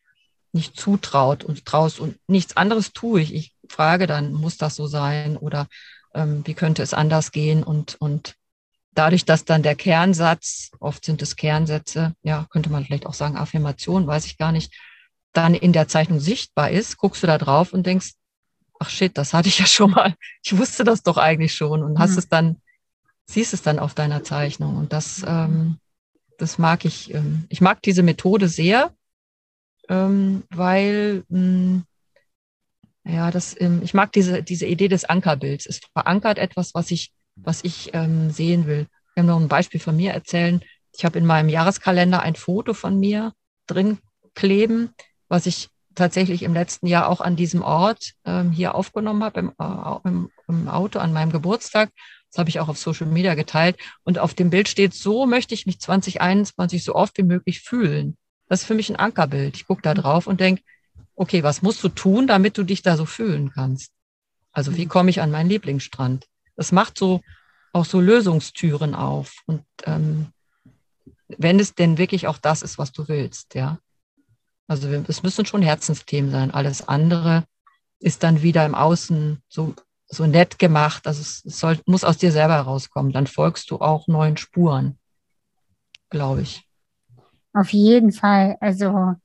[0.54, 3.34] nicht zutraut und traust und nichts anderes tue ich.
[3.36, 5.68] Ich frage dann, muss das so sein oder
[6.14, 7.64] ähm, wie könnte es anders gehen?
[7.64, 8.36] Und, und
[8.94, 13.38] dadurch, dass dann der Kernsatz, oft sind es Kernsätze, ja, könnte man vielleicht auch sagen
[13.38, 14.74] Affirmation, weiß ich gar nicht,
[15.34, 18.14] dann in der Zeichnung sichtbar ist, guckst du da drauf und denkst,
[18.80, 20.16] ach shit, das hatte ich ja schon mal.
[20.44, 22.18] Ich wusste das doch eigentlich schon und hast mhm.
[22.18, 22.62] es dann,
[23.26, 24.78] siehst es dann auf deiner Zeichnung.
[24.78, 25.78] Und das, ähm,
[26.38, 27.14] das mag ich.
[27.14, 28.94] Ähm, ich mag diese Methode sehr,
[29.90, 31.84] ähm, weil mh, hm,
[33.06, 35.66] ja, das, ähm, ich mag diese, diese Idee des Ankerbilds.
[35.66, 37.12] Es verankert etwas, was ich,
[37.44, 38.88] was ich ähm, sehen will.
[39.10, 40.62] Ich kann noch ein Beispiel von mir erzählen.
[40.96, 43.34] Ich habe in meinem Jahreskalender ein Foto von mir
[43.68, 44.00] drin
[44.34, 44.90] kleben,
[45.28, 49.54] was ich tatsächlich im letzten Jahr auch an diesem Ort ähm, hier aufgenommen habe, im,
[49.60, 51.90] äh, im, im Auto an meinem Geburtstag.
[52.32, 53.78] Das habe ich auch auf Social Media geteilt.
[54.04, 58.18] Und auf dem Bild steht, so möchte ich mich 2021 so oft wie möglich fühlen.
[58.48, 59.56] Das ist für mich ein Ankerbild.
[59.56, 60.62] Ich gucke da drauf und denke,
[61.16, 63.92] okay, was musst du tun, damit du dich da so fühlen kannst?
[64.52, 64.90] Also wie mhm.
[64.90, 66.26] komme ich an meinen Lieblingsstrand?
[66.60, 67.22] Das macht so
[67.72, 69.44] auch so Lösungstüren auf.
[69.46, 70.34] Und ähm,
[71.30, 73.80] wenn es denn wirklich auch das ist, was du willst, ja.
[74.68, 76.52] Also es müssen schon Herzensthemen sein.
[76.52, 77.46] Alles andere
[78.00, 79.74] ist dann wieder im Außen so,
[80.08, 81.08] so nett gemacht.
[81.08, 83.14] Also es soll, muss aus dir selber herauskommen.
[83.14, 85.00] Dann folgst du auch neuen Spuren,
[86.10, 86.68] glaube ich.
[87.54, 88.58] Auf jeden Fall.
[88.60, 89.16] Also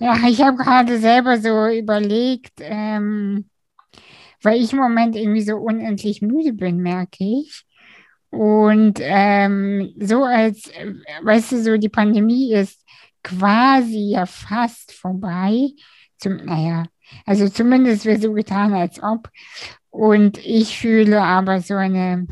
[0.00, 3.48] ja, ich habe gerade selber so überlegt, ähm,
[4.42, 7.64] weil ich im Moment irgendwie so unendlich müde bin, merke ich.
[8.30, 12.84] Und ähm, so als, äh, weißt du, so die Pandemie ist
[13.22, 15.70] quasi ja fast vorbei.
[16.18, 16.84] Zum, naja,
[17.26, 19.28] also zumindest wird so getan, als ob.
[19.90, 22.26] Und ich fühle aber so eine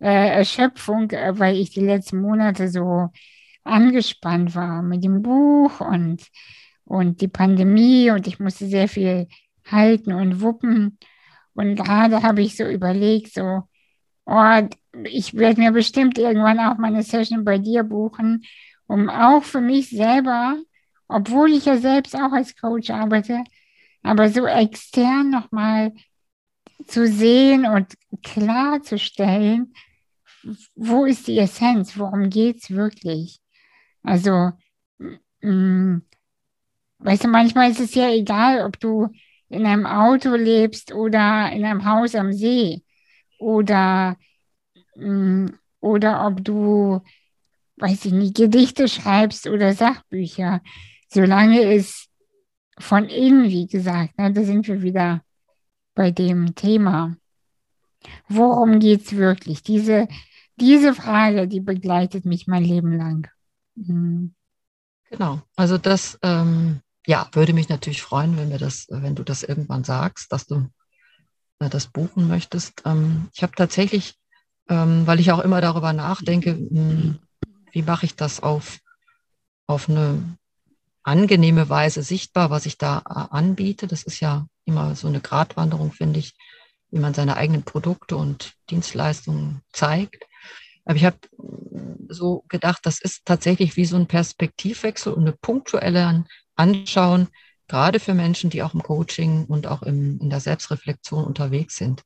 [0.00, 3.08] äh, Erschöpfung, äh, weil ich die letzten Monate so
[3.64, 6.22] angespannt war mit dem Buch und
[6.84, 9.26] und die Pandemie und ich musste sehr viel
[9.64, 10.98] halten und wuppen.
[11.56, 13.62] Und gerade habe ich so überlegt, so,
[14.26, 14.68] oh,
[15.04, 18.44] ich werde mir bestimmt irgendwann auch meine Session bei dir buchen,
[18.86, 20.58] um auch für mich selber,
[21.08, 23.44] obwohl ich ja selbst auch als Coach arbeite,
[24.02, 25.92] aber so extern nochmal
[26.86, 29.74] zu sehen und klarzustellen,
[30.74, 33.40] wo ist die Essenz, worum geht es wirklich?
[34.02, 34.52] Also,
[35.42, 36.00] mh,
[36.98, 39.08] Weißt du, manchmal ist es ja egal, ob du
[39.48, 42.82] in einem Auto lebst oder in einem Haus am See
[43.38, 44.16] oder,
[44.96, 45.46] mm,
[45.80, 47.00] oder ob du,
[47.76, 50.62] weiß ich nicht, Gedichte schreibst oder Sachbücher.
[51.08, 52.08] Solange es
[52.78, 55.22] von innen, wie gesagt, ne, da sind wir wieder
[55.94, 57.16] bei dem Thema.
[58.28, 59.62] Worum geht es wirklich?
[59.62, 60.08] Diese,
[60.56, 63.28] diese Frage, die begleitet mich mein Leben lang.
[63.74, 64.34] Mhm.
[65.10, 69.42] Genau, also das, ähm, ja, würde mich natürlich freuen, wenn wir das, wenn du das
[69.42, 70.68] irgendwann sagst, dass du
[71.60, 72.82] äh, das buchen möchtest.
[72.84, 74.16] Ähm, ich habe tatsächlich,
[74.68, 77.18] ähm, weil ich auch immer darüber nachdenke, mh, hm,
[77.72, 78.78] wie mache ich das auf,
[79.66, 80.36] auf eine
[81.04, 83.86] angenehme Weise sichtbar, was ich da äh, anbiete.
[83.86, 86.36] Das ist ja immer so eine Gratwanderung, finde ich,
[86.90, 90.24] wie man seine eigenen Produkte und Dienstleistungen zeigt.
[90.84, 91.18] Aber ich habe
[92.08, 96.24] so gedacht, das ist tatsächlich wie so ein Perspektivwechsel und eine punktuelle
[96.56, 97.28] anschauen,
[97.68, 102.02] gerade für Menschen, die auch im Coaching und auch im, in der Selbstreflexion unterwegs sind.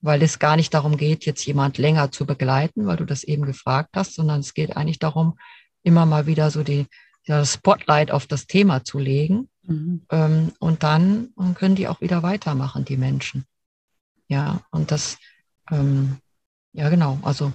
[0.00, 3.44] Weil es gar nicht darum geht, jetzt jemand länger zu begleiten, weil du das eben
[3.44, 5.38] gefragt hast, sondern es geht eigentlich darum,
[5.82, 6.86] immer mal wieder so die,
[7.24, 9.48] ja, Spotlight auf das Thema zu legen.
[9.62, 10.02] Mhm.
[10.10, 13.44] Ähm, und dann können die auch wieder weitermachen, die Menschen.
[14.28, 15.18] Ja, und das,
[15.70, 16.18] ähm,
[16.72, 17.52] ja genau, also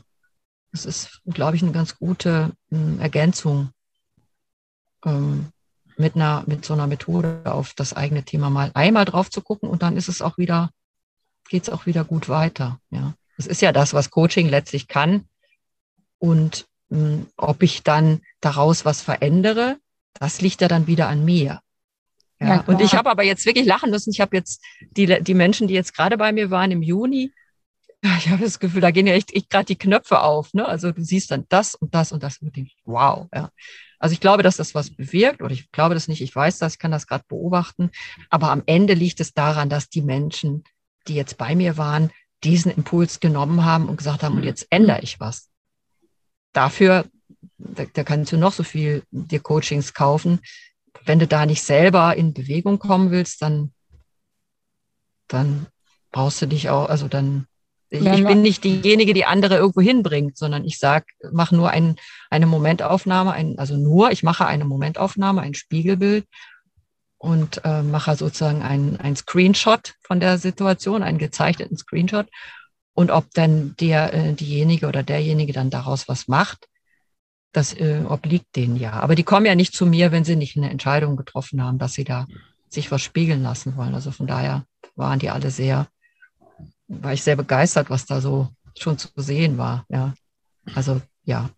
[0.72, 3.70] das ist, glaube ich, eine ganz gute ähm, Ergänzung
[5.06, 5.48] ähm,
[5.98, 9.70] mit einer, mit so einer Methode auf das eigene Thema mal einmal drauf zu gucken
[9.70, 10.72] und dann ist es auch wieder,
[11.50, 12.80] geht es auch wieder gut weiter.
[12.90, 15.26] Ja, das ist ja das, was Coaching letztlich kann.
[16.20, 19.78] Und mh, hm, ob ich dann daraus was verändere,
[20.14, 21.60] das liegt ja dann wieder an mir.
[22.40, 24.12] Ja, ja und ich habe aber jetzt wirklich lachen müssen.
[24.12, 27.32] Ich habe jetzt die, die Menschen, die jetzt gerade bei mir waren im Juni,
[28.18, 30.54] ich habe das Gefühl, da gehen ja echt, gerade die Knöpfe auf.
[30.54, 30.68] Ne?
[30.68, 33.28] Also du siehst dann das und das und das und denkst, wow.
[33.34, 33.50] Ja.
[34.00, 36.74] Also ich glaube, dass das was bewirkt oder ich glaube das nicht, ich weiß das,
[36.74, 37.92] ich kann das gerade beobachten.
[38.30, 40.64] Aber am Ende liegt es daran, dass die Menschen,
[41.08, 42.12] die jetzt bei mir waren,
[42.44, 45.50] diesen Impuls genommen haben und gesagt haben, und jetzt ändere ich was.
[46.54, 47.06] Dafür,
[47.58, 50.40] da, da kannst du noch so viel dir Coachings kaufen.
[51.06, 53.74] Wenn du da nicht selber in Bewegung kommen willst, dann,
[55.28, 55.68] dann
[56.12, 57.48] brauchst du dich auch, also dann
[57.90, 61.96] ich, ich, bin nicht diejenige, die andere irgendwo hinbringt, sondern ich sage, mach nur ein,
[62.30, 66.26] eine Momentaufnahme, ein, also nur, ich mache eine Momentaufnahme, ein Spiegelbild
[67.18, 72.28] und äh, mache sozusagen ein, ein Screenshot von der Situation, einen gezeichneten Screenshot.
[72.94, 76.68] Und ob dann der, äh, diejenige oder derjenige dann daraus was macht,
[77.52, 78.94] das äh, obliegt denen ja.
[78.94, 81.94] Aber die kommen ja nicht zu mir, wenn sie nicht eine Entscheidung getroffen haben, dass
[81.94, 82.26] sie da
[82.70, 83.96] sich was spiegeln lassen wollen.
[83.96, 84.66] Also von daher
[84.96, 85.88] waren die alle sehr
[86.88, 89.86] war ich sehr begeistert, was da so schon zu sehen war.
[89.90, 90.14] Ja,
[90.74, 91.50] also ja.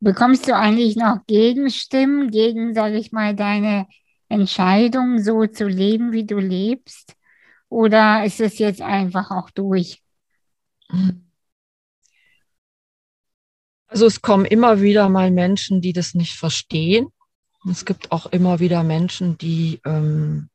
[0.00, 3.86] Bekommst du eigentlich noch Gegenstimmen gegen, sage ich mal, deine
[4.28, 7.14] Entscheidung, so zu leben, wie du lebst?
[7.68, 10.02] Oder ist es jetzt einfach auch durch?
[13.86, 17.08] Also es kommen immer wieder mal Menschen, die das nicht verstehen.
[17.68, 20.48] Es gibt auch immer wieder Menschen, die, ähm,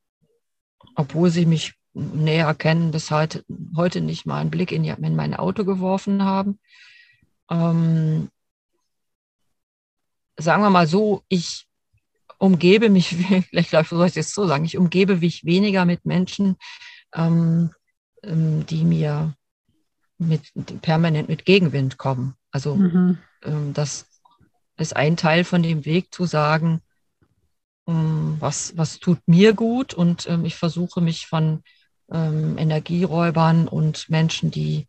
[0.95, 3.43] obwohl sie mich näher kennen, bis heute,
[3.75, 6.59] heute nicht mal einen Blick in, in mein Auto geworfen haben.
[7.49, 8.29] Ähm,
[10.37, 11.67] sagen wir mal so, ich
[12.37, 13.15] umgebe mich,
[13.49, 16.57] vielleicht soll ich es jetzt so sagen, ich umgebe mich weniger mit Menschen,
[17.13, 17.71] ähm,
[18.23, 19.33] ähm die mir
[20.17, 22.35] mit, permanent mit Gegenwind kommen.
[22.51, 23.17] Also mhm.
[23.43, 24.07] ähm, das
[24.77, 26.81] ist ein Teil von dem Weg zu sagen,
[27.87, 31.63] ähm, was, was tut mir gut und ähm, ich versuche mich von
[32.11, 34.87] ähm, Energieräubern und Menschen, die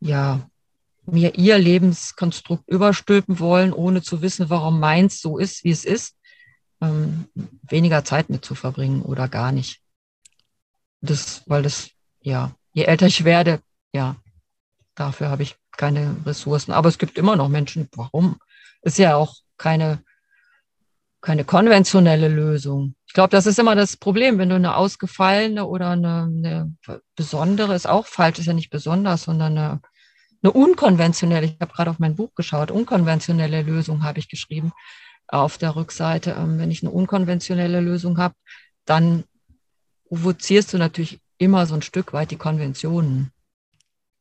[0.00, 0.48] ja
[1.04, 6.16] mir ihr Lebenskonstrukt überstülpen wollen, ohne zu wissen, warum meins so ist, wie es ist,
[6.80, 7.28] ähm,
[7.62, 9.80] weniger Zeit mit zu verbringen oder gar nicht.
[11.00, 11.90] Das, weil das,
[12.20, 13.60] ja, je älter ich werde,
[13.92, 14.16] ja,
[14.94, 16.72] dafür habe ich keine Ressourcen.
[16.72, 18.38] Aber es gibt immer noch Menschen, warum?
[18.82, 20.02] Ist ja auch keine,
[21.20, 22.94] keine konventionelle Lösung.
[23.12, 26.74] Ich glaube, das ist immer das Problem, wenn du eine ausgefallene oder eine, eine
[27.14, 29.80] besondere, ist auch falsch, ist ja nicht besonders, sondern eine,
[30.42, 34.72] eine unkonventionelle, ich habe gerade auf mein Buch geschaut, unkonventionelle Lösung habe ich geschrieben
[35.28, 36.36] auf der Rückseite.
[36.38, 38.34] Ähm, wenn ich eine unkonventionelle Lösung habe,
[38.86, 39.24] dann
[40.08, 43.30] provozierst du natürlich immer so ein Stück weit die Konventionen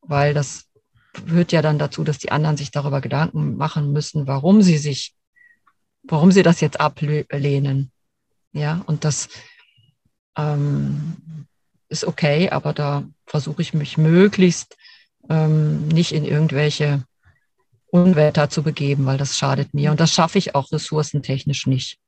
[0.01, 0.65] weil das
[1.13, 5.13] führt ja dann dazu, dass die anderen sich darüber Gedanken machen müssen, warum sie sich,
[6.03, 7.91] warum sie das jetzt ablehnen.
[8.53, 9.29] Ja, und das
[10.37, 11.47] ähm,
[11.89, 14.77] ist okay, aber da versuche ich mich möglichst
[15.29, 17.03] ähm, nicht in irgendwelche
[17.87, 19.91] Unwetter zu begeben, weil das schadet mir.
[19.91, 21.99] Und das schaffe ich auch ressourcentechnisch nicht.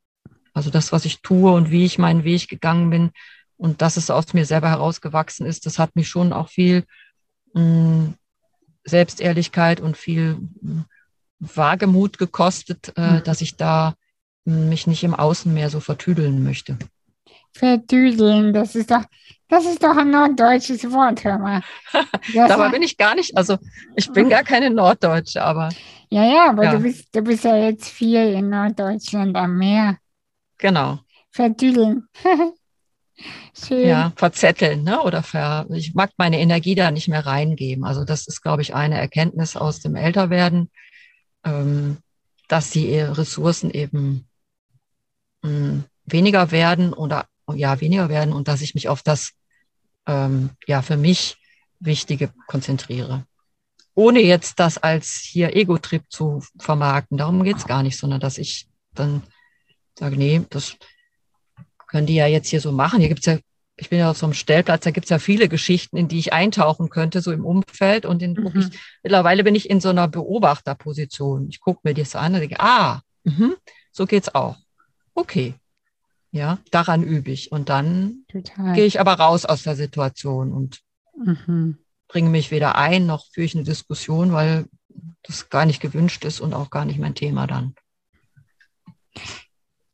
[0.54, 3.12] Also das, was ich tue und wie ich meinen Weg gegangen bin
[3.58, 6.86] und dass es aus mir selber herausgewachsen ist, das hat mich schon auch viel
[7.54, 8.14] mh,
[8.86, 10.86] Selbstehrlichkeit und viel mh,
[11.40, 13.24] Wagemut gekostet, äh, mhm.
[13.24, 13.96] dass ich da
[14.46, 16.78] mich nicht im Außen mehr so vertüdeln möchte.
[17.54, 19.04] Vertüdeln, das ist doch,
[19.48, 21.62] das ist doch ein norddeutsches Wort, hör mal.
[22.34, 23.58] Dabei bin ich gar nicht, also
[23.96, 25.70] ich bin gar keine Norddeutsche, aber.
[26.10, 26.72] Ja, ja, aber ja.
[26.74, 29.98] Du, bist, du bist ja jetzt viel in Norddeutschland am Meer.
[30.58, 31.00] Genau.
[31.30, 32.08] Vertüdeln.
[33.56, 33.88] Schön.
[33.88, 35.02] Ja, verzetteln, ne?
[35.04, 37.86] Oder ver, ich mag meine Energie da nicht mehr reingeben.
[37.86, 40.72] Also das ist, glaube ich, eine Erkenntnis aus dem Älterwerden,
[41.46, 41.98] ähm,
[42.48, 44.28] dass die Ressourcen eben
[45.44, 49.34] mh, hm, weniger werden oder ja, weniger werden und dass ich mich auf das
[50.08, 51.38] ähm, ja für mich
[51.80, 53.26] Wichtige konzentriere.
[53.96, 57.18] Ohne jetzt das als hier Ego-Trip zu vermarkten.
[57.18, 59.22] Darum geht's gar nicht, sondern dass ich dann
[60.00, 60.78] sage, nee, das
[61.88, 63.00] können die ja jetzt hier so machen.
[63.00, 63.38] Hier gibt's ja,
[63.76, 66.34] ich bin ja auf so einem Stellplatz, da gibt's ja viele Geschichten, in die ich
[66.34, 68.06] eintauchen könnte, so im Umfeld.
[68.06, 68.52] Und in, mhm.
[68.72, 71.50] ich, mittlerweile bin ich in so einer Beobachterposition.
[71.50, 73.56] Ich gucke mir das an und denke, ah, mh,
[73.92, 74.58] so geht's auch.
[75.16, 75.56] Okay.
[76.32, 77.52] Ja, daran übe ich.
[77.52, 78.26] Und dann
[78.74, 80.82] gehe ich aber raus aus der Situation und
[81.16, 81.78] mhm.
[82.08, 84.66] bringe mich weder ein, noch führe ich eine Diskussion, weil
[85.22, 87.76] das gar nicht gewünscht ist und auch gar nicht mein Thema dann.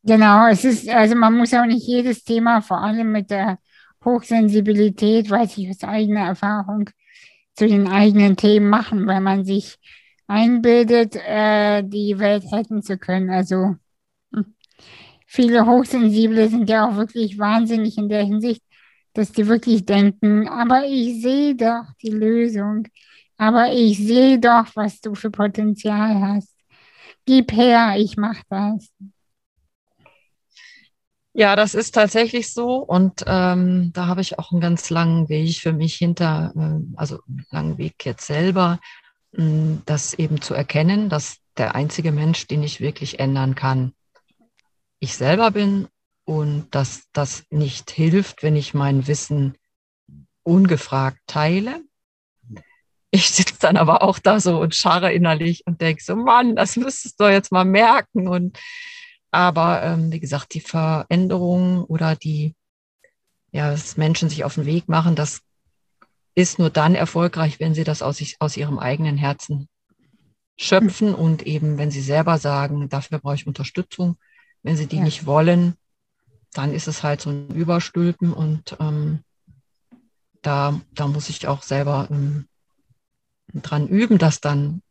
[0.03, 3.59] Genau, es ist, also man muss auch nicht jedes Thema, vor allem mit der
[4.05, 6.89] Hochsensibilität, weiß ich aus eigener Erfahrung,
[7.55, 9.78] zu den eigenen Themen machen, weil man sich
[10.28, 13.30] einbildet, äh, die Welt retten zu können.
[13.30, 13.76] Also.
[15.30, 18.63] Viele Hochsensible sind ja auch wirklich wahnsinnig in der Hinsicht,
[19.13, 22.88] dass die wirklich denken, aber ich sehe doch die Lösung,
[23.38, 26.55] aber ich sehe doch, was du für Potenzial hast.
[27.25, 28.89] Gib her, ich mach das.
[31.34, 32.77] Ja, das ist tatsächlich so.
[32.77, 37.19] Und ähm, da habe ich auch einen ganz langen Weg für mich hinter, äh, also
[37.27, 38.80] einen langen Weg jetzt selber,
[39.34, 43.93] mh, hm, das eben zu erkennen, dass der einzige Mensch, den ich wirklich ändern kann,
[45.00, 45.88] ich selber bin
[46.26, 49.58] und dass das nicht hilft, wenn ich mein Wissen
[50.43, 51.82] ungefragt teile.
[53.12, 56.76] Ich sitze dann aber auch da so und scharre innerlich und denke so, Mann, das
[56.76, 58.28] müsstest du jetzt mal merken.
[58.28, 58.60] Und
[59.32, 62.56] aber ähm, wie gesagt, die Veränderung oder die,
[63.52, 65.41] ja, dass Menschen sich auf den Weg machen, das
[66.36, 69.68] ist nur dann erfolgreich, wenn sie das aus, sich, aus ihrem eigenen Herzen
[70.58, 74.18] schöpfen und eben, wenn sie selber sagen, dafür brauche ich Unterstützung.
[74.64, 75.03] Wenn sie die ja.
[75.03, 75.76] nicht wollen,
[76.53, 79.20] dann ist es halt so ein Überstülpen und ähm,
[80.41, 82.47] da, da muss ich auch selber ähm,
[83.53, 84.82] dran üben, das dann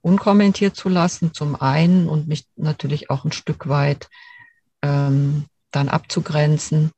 [0.00, 4.08] unkommentiert zu lassen, zum einen und mich natürlich auch ein Stück weit
[4.82, 6.92] ähm, dann abzugrenzen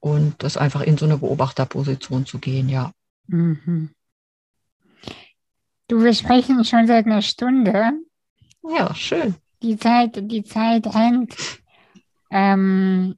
[0.00, 2.92] und das einfach in so eine Beobachterposition zu gehen, ja.
[3.26, 3.90] Mhm.
[5.88, 7.92] Du, wir sprechen schon seit einer Stunde.
[8.62, 9.34] Ja, schön.
[9.62, 11.34] Die Zeit, die Zeit rennt.
[12.30, 13.16] Ähm,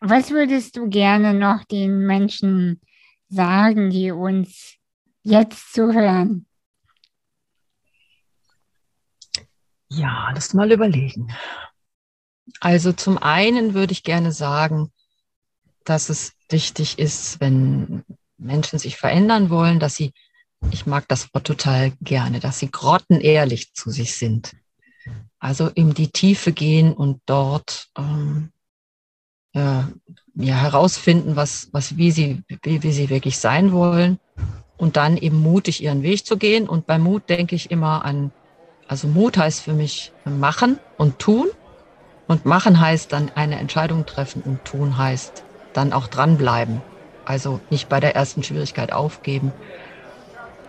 [0.00, 2.80] was würdest du gerne noch den Menschen
[3.28, 4.76] sagen, die uns
[5.22, 6.46] jetzt zuhören?
[9.88, 11.32] Ja, lass mal überlegen.
[12.60, 14.92] Also zum einen würde ich gerne sagen,
[15.84, 18.04] dass es wichtig ist, wenn
[18.38, 20.12] Menschen sich verändern wollen, dass sie,
[20.70, 24.52] ich mag das Wort total gerne, dass sie grottenehrlich zu sich sind.
[25.40, 28.52] Also in die Tiefe gehen und dort ähm,
[29.54, 29.88] ja,
[30.34, 34.18] ja, herausfinden, was, was, wie sie, wie, wie sie wirklich sein wollen
[34.76, 36.68] und dann eben mutig ihren Weg zu gehen.
[36.68, 38.30] Und bei Mut denke ich immer an,
[38.86, 41.48] also Mut heißt für mich machen und tun.
[42.26, 46.80] Und machen heißt dann eine Entscheidung treffen und tun heißt dann auch dranbleiben.
[47.24, 49.52] Also nicht bei der ersten Schwierigkeit aufgeben.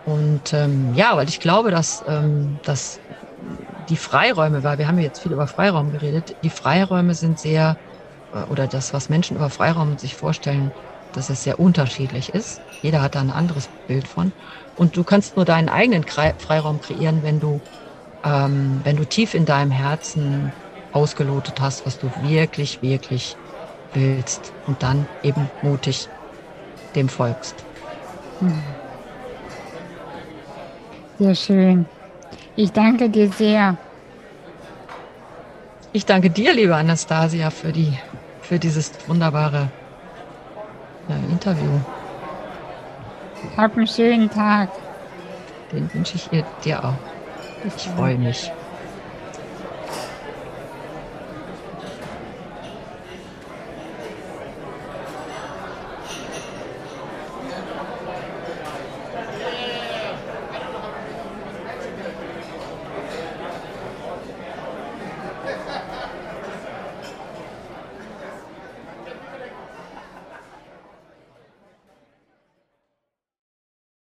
[0.05, 2.99] Und ähm, ja, weil ich glaube, dass, ähm, dass
[3.41, 7.77] die Freiräume, weil wir haben jetzt viel über Freiraum geredet, die Freiräume sind sehr
[8.31, 10.73] äh, oder das, was Menschen über Freiraum sich vorstellen,
[11.11, 12.63] dass es sehr unterschiedlich ist.
[12.81, 14.33] Jeder hat da ein anderes Bild von.
[14.75, 17.63] Und du kannst nur deinen eigenen Freiraum kreieren, wenn du,
[18.23, 20.55] ähm, wenn du tief in deinem Herzen
[20.91, 23.39] ausgelotet hast, was du wirklich, wirklich
[23.93, 24.55] willst.
[24.65, 26.09] Und dann eben mutig
[26.95, 27.65] dem folgst.
[28.39, 28.77] Hm.
[31.17, 31.89] Sehr schön.
[32.55, 33.77] Ich danke dir sehr.
[35.93, 37.97] Ich danke dir, liebe Anastasia, für die
[38.41, 39.69] für dieses wunderbare
[41.09, 41.71] äh, Interview.
[43.55, 44.69] Hab einen schönen Tag.
[45.71, 46.93] Den wünsche ich dir auch.
[47.65, 48.51] Ich freue mich.